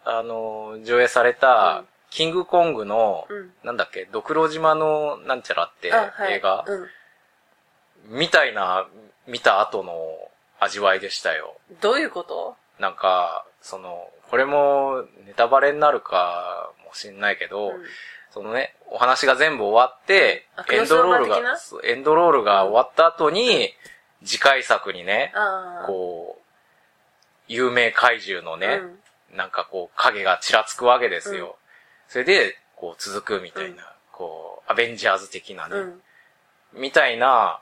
[0.06, 6.36] あの、上映された、うんキングコングの、うんなんだっけ、ドクロ島のなんちゃらってあ、はい。
[6.36, 8.18] 映画、うん。
[8.18, 8.88] みたいな、
[9.28, 11.58] 見た後の味わいでしたよ。
[11.82, 12.56] どういうこと？
[12.80, 17.84] なんか、その、これもネタバレになるかもしんないけど、うん
[18.36, 23.74] そのね、お話が全部終わってあ、エンドロールが、エンドロールが終わった後に、
[24.26, 25.32] 次回作にね。
[25.88, 26.44] こう、
[27.48, 29.00] 有名怪獣のね、うん
[29.36, 31.58] なんかこう、影がちらつくわけですよ。
[32.08, 36.02] それで、こう、続くみたいな、こう、アベンジャーズ的なね、うん。
[36.74, 37.60] みたいな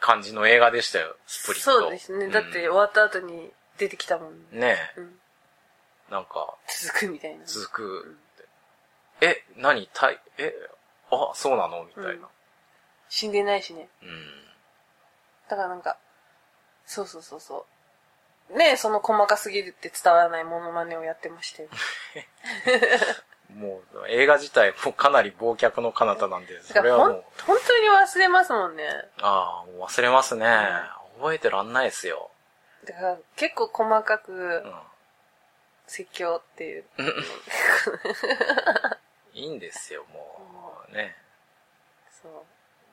[0.00, 1.70] 感じの映画でしたよ、スプリット。
[1.80, 2.28] そうですね。
[2.28, 4.28] だって終わった後に出てきたもん。
[4.28, 5.18] うんねえ、うん。
[6.10, 7.46] なんか、続くみたいな。
[7.46, 8.18] 続く。
[9.20, 10.52] え、何たい、え、
[11.10, 11.84] あ、そうなの？
[11.84, 12.28] みたいな。
[13.08, 13.88] 死んでないしね。
[14.02, 14.44] うん。
[15.48, 15.96] だからなんか、
[16.86, 17.66] そうそうそうそ
[18.50, 18.56] う。
[18.58, 21.68] ねえ、その細かすぎるって伝わらないモノマネをやってましたよ。
[23.54, 28.88] もう、映画自体もかなり忘却の彼方なんで、 それはもう、本当に忘れますもんね。
[29.22, 30.46] ああ、もう忘れますね。
[31.18, 32.30] 覚えてらんないですよ。
[32.84, 34.74] だから結構細かくうん。
[35.86, 36.84] 説教っていう。
[39.34, 40.94] いいんですよ、もう。
[40.94, 41.16] ね。
[42.22, 42.32] そう。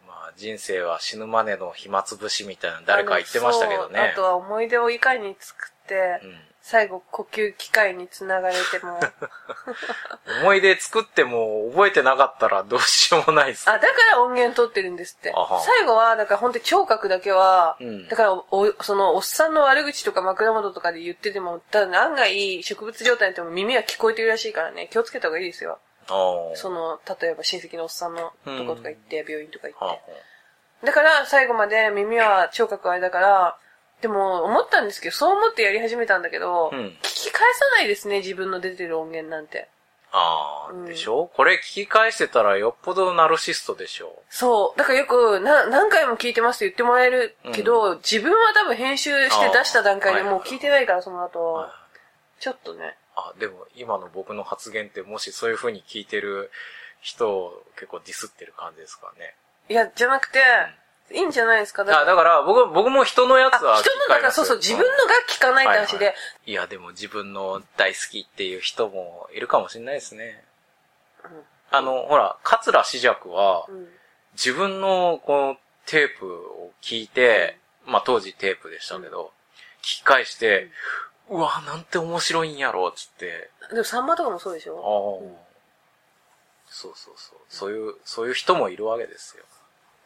[0.07, 4.15] まあ、人生は死ぬまでの暇つぶしみたいな誰か言ってましたけどねあ。
[4.15, 6.51] とは思い出をいかに作って、うん。
[6.63, 8.99] 最後呼吸機械につながれても。
[10.41, 13.67] 思い出作っても覚えてなかったらどうしようもないです。
[13.69, 15.33] あ、だから音源取ってるんですって。
[15.65, 25.79] 最後は、だから本当に聴覚だけは、うんだからお、その、おっさんの悪口とか枕元とかで言ってても、ただ案外植物状態になっても耳は聞こえてるらしいからね、気をつけた方がいいですよ。
[26.08, 30.86] その、例えば親戚のおっさんのとことか行って、病院とか行って。
[30.86, 33.58] だから、最後まで耳は聴覚あれだから、
[34.02, 36.80] でも、思ったんですけど、そう思ってやり始めたんだけど、うん。
[36.80, 39.68] 聞き返さないですね、自分の出てる音源なんて。
[40.12, 40.86] ああ、うん。
[40.88, 41.30] でしょ？
[41.36, 44.24] これ聞き返してたらよっぽどナルシストでしょ。
[44.30, 44.80] そう。
[44.80, 52.41] だからよく、な、何回も聞いてますって言ってもらえるけど、自分は多分編集して出した段階でもう聞いてないから、その後、はい。
[52.41, 52.97] ちょっとね。
[53.30, 56.51] あ、でも今の僕の発言ってもしそういう風に聞いてる
[57.01, 59.36] 人を結構ディスってる感じですかね。
[59.69, 60.39] いや、じゃなくて、
[61.13, 61.84] いいんじゃないですか？
[61.84, 66.15] だあ、だから僕、僕も人のやつはあ人の、だからそうそう、自分のが聞かないって話で、はい
[66.45, 70.43] いや、でも自分の大好きっていう人もいるかもしれないですね。
[71.69, 73.88] あの、ほら、桂志尺はう、ん。
[74.34, 79.34] 自分のこのテープを聞いて、まあ当時テープでしたけど、
[79.82, 80.69] 聞き返して、
[81.32, 83.49] うわ、なんて面白いんやろ、つって。
[83.71, 85.38] でも、サンマとかもそうでしああ、ょ
[86.67, 87.39] そうそうそう。
[87.47, 89.45] そういう、そういう人もいるわけですよ。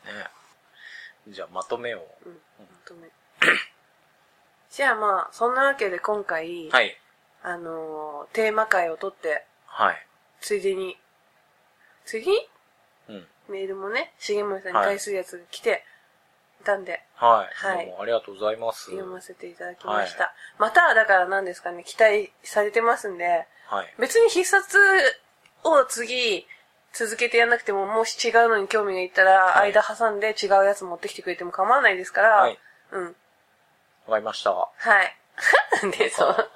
[0.05, 0.27] ね。
[1.27, 2.07] じゃあまとめを。
[2.25, 2.41] うん。
[2.59, 3.09] 本当ね。
[4.69, 6.95] じゃあまあ、そんなわけで今回、はい。
[7.41, 10.07] あのーテーマ会を取って、はい。
[10.41, 10.99] ついでに、
[12.05, 12.49] ついでに
[13.09, 13.27] うん。
[13.47, 15.83] メールもね、重森さんに対するやつが来て
[16.65, 17.67] いたんで、はい。
[17.67, 18.85] はいどうもありがとうございます。
[18.85, 20.33] 読ませていただきました。
[20.57, 23.93] また、だから何ですかね、期待されてますんで、はい。
[23.99, 24.77] 別に必殺
[25.63, 26.47] を次、
[26.91, 32.57] 続けてやんなくても、もし違うのに興味がいったら、はい間挟んで違うやつ持ってきてくれても構わないですから、はい。
[32.91, 33.05] うん。
[33.05, 33.11] わ
[34.11, 34.51] かりました。
[34.51, 34.69] は
[35.03, 35.15] い。
[35.97, 36.49] で、そう。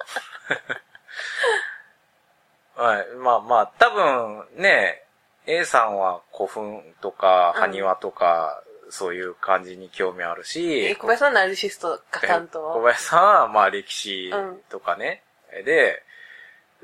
[2.74, 3.06] はい。
[3.16, 5.04] まあまあ、多分ね、
[5.46, 12.82] A さんは古墳とか、うん埴輪とか、そういう感じに興味あるえし、小林さんナルシストが担小当。
[12.82, 14.32] 林さんはまあ歴史
[14.68, 15.22] とかね。
[15.64, 16.02] で、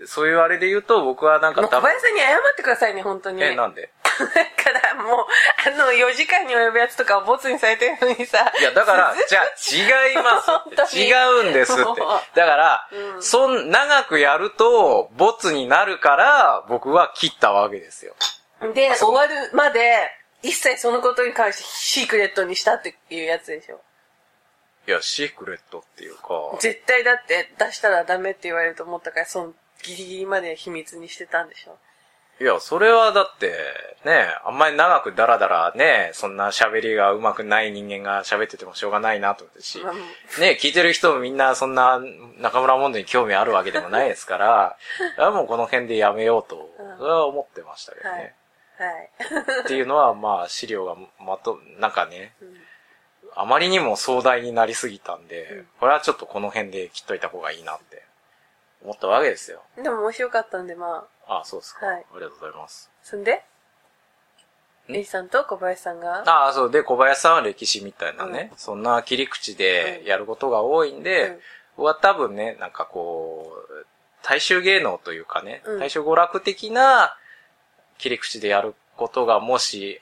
[0.04, 3.42] そういうあれで言うと僕はなんか小林さんに謝ってくださいね、本当に。
[3.42, 3.90] え、なんで？
[4.18, 5.26] だからもう、
[5.66, 8.50] あの、4時間に及ぶやつとかをボツにされてるのにさ。
[8.58, 11.82] いや、だから、 じゃあ、違います違うんですって。
[12.34, 18.14] だから、うんそん、長くやると、ボツになるから、僕は切ったわけですよ。
[18.72, 20.10] で、終わるまで、
[20.42, 23.80] 一切そのことに関してシークレットにしたっていうやつでしょ。
[24.86, 31.76] いや、シークレットっていうか、絶対だって出したらダメって言われると思ったから、そのギリギリまで秘密にしてたんでしょ。
[32.38, 33.54] いや、それはだって、
[34.04, 41.98] ね、あんまり長くダラダラね、そんな喋りが上手くない人間が喋っててもしょうがないなと思ってし、まあね、聞いてる人もみんなそんな
[42.38, 44.76] 中村モンドに興味あるわけでもないですから、
[45.32, 48.10] もうこの辺でやめようと、うんそれは思ってましたけどね。
[48.10, 48.34] はい。
[49.62, 52.54] っていうのは、まあ、資料がまと、なんかね、うん。
[53.34, 55.66] あまりにも壮大になりすぎたんで、うん。
[55.80, 58.02] これはちょっとこの辺で切っといた方がいいなって
[58.82, 59.62] 思ったわけですよ。
[59.76, 61.96] でも面白かったんで、まあ、あそうですか、はい。
[61.96, 62.90] ありがとうございます。
[63.02, 63.42] そんで、
[64.88, 64.94] ん？
[64.94, 66.70] エイさんと小林さんが、ああ、そう。
[66.70, 71.40] で、小林さんは歴史みたいなね、そんな切り口でやることが多いんで、うん。
[71.78, 73.86] 僕は多分ね、なんかこう、
[74.22, 75.78] 大衆芸能というかね、うん。
[75.80, 77.16] 大衆娯楽的な
[77.98, 80.00] 切り口でやることがもし、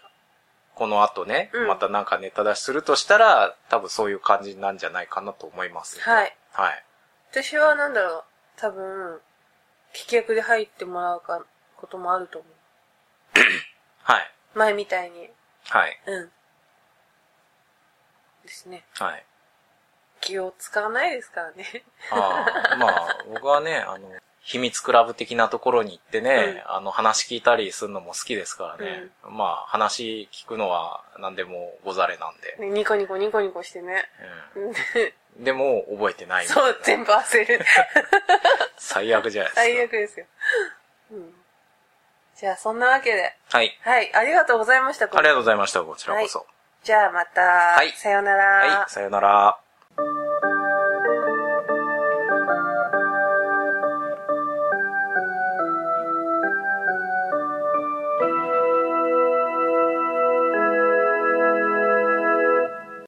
[0.74, 6.36] この後ね、うんまたなんかネタ出しするとしたら、多分そういう感じなんじゃないかなと思います、はい。
[6.52, 6.84] はい。
[7.30, 8.24] 私はなんだろう、
[8.56, 9.20] 多分、
[9.92, 11.44] 聞き役で入ってもらうか、
[11.76, 12.52] こともあると思う。
[14.02, 14.30] はい。
[14.54, 15.30] 前みたいに。
[15.68, 16.00] はい。
[16.06, 16.32] うん。
[18.42, 18.84] ですね。
[18.94, 19.24] はい。
[20.20, 21.84] 気を使わないですからね。
[22.10, 24.10] ああまあ、 僕はね、あの、
[24.44, 29.08] 秘密クラブ的なところに行ってね、あの、話聞いたりするのも好きですからね。
[29.26, 32.66] まあ、話聞くのは何でもござれなんで。
[32.66, 34.04] ねニコニコニコニコしてね。
[34.54, 35.44] うん。
[35.44, 37.64] でも、覚えてないそう、全部忘れる。
[38.76, 39.60] 最悪じゃないですか。
[39.62, 40.26] 最悪ですよ。
[41.12, 41.34] うん。
[42.36, 43.34] じゃあ、そんなわけで。
[43.50, 43.78] はい。
[43.80, 45.06] はい、ありがとうございました。
[45.06, 46.46] ありがとうございました、こちらこそ。
[46.82, 48.44] じゃあ、また、はいさようなら。
[48.78, 49.58] はい、さよなら。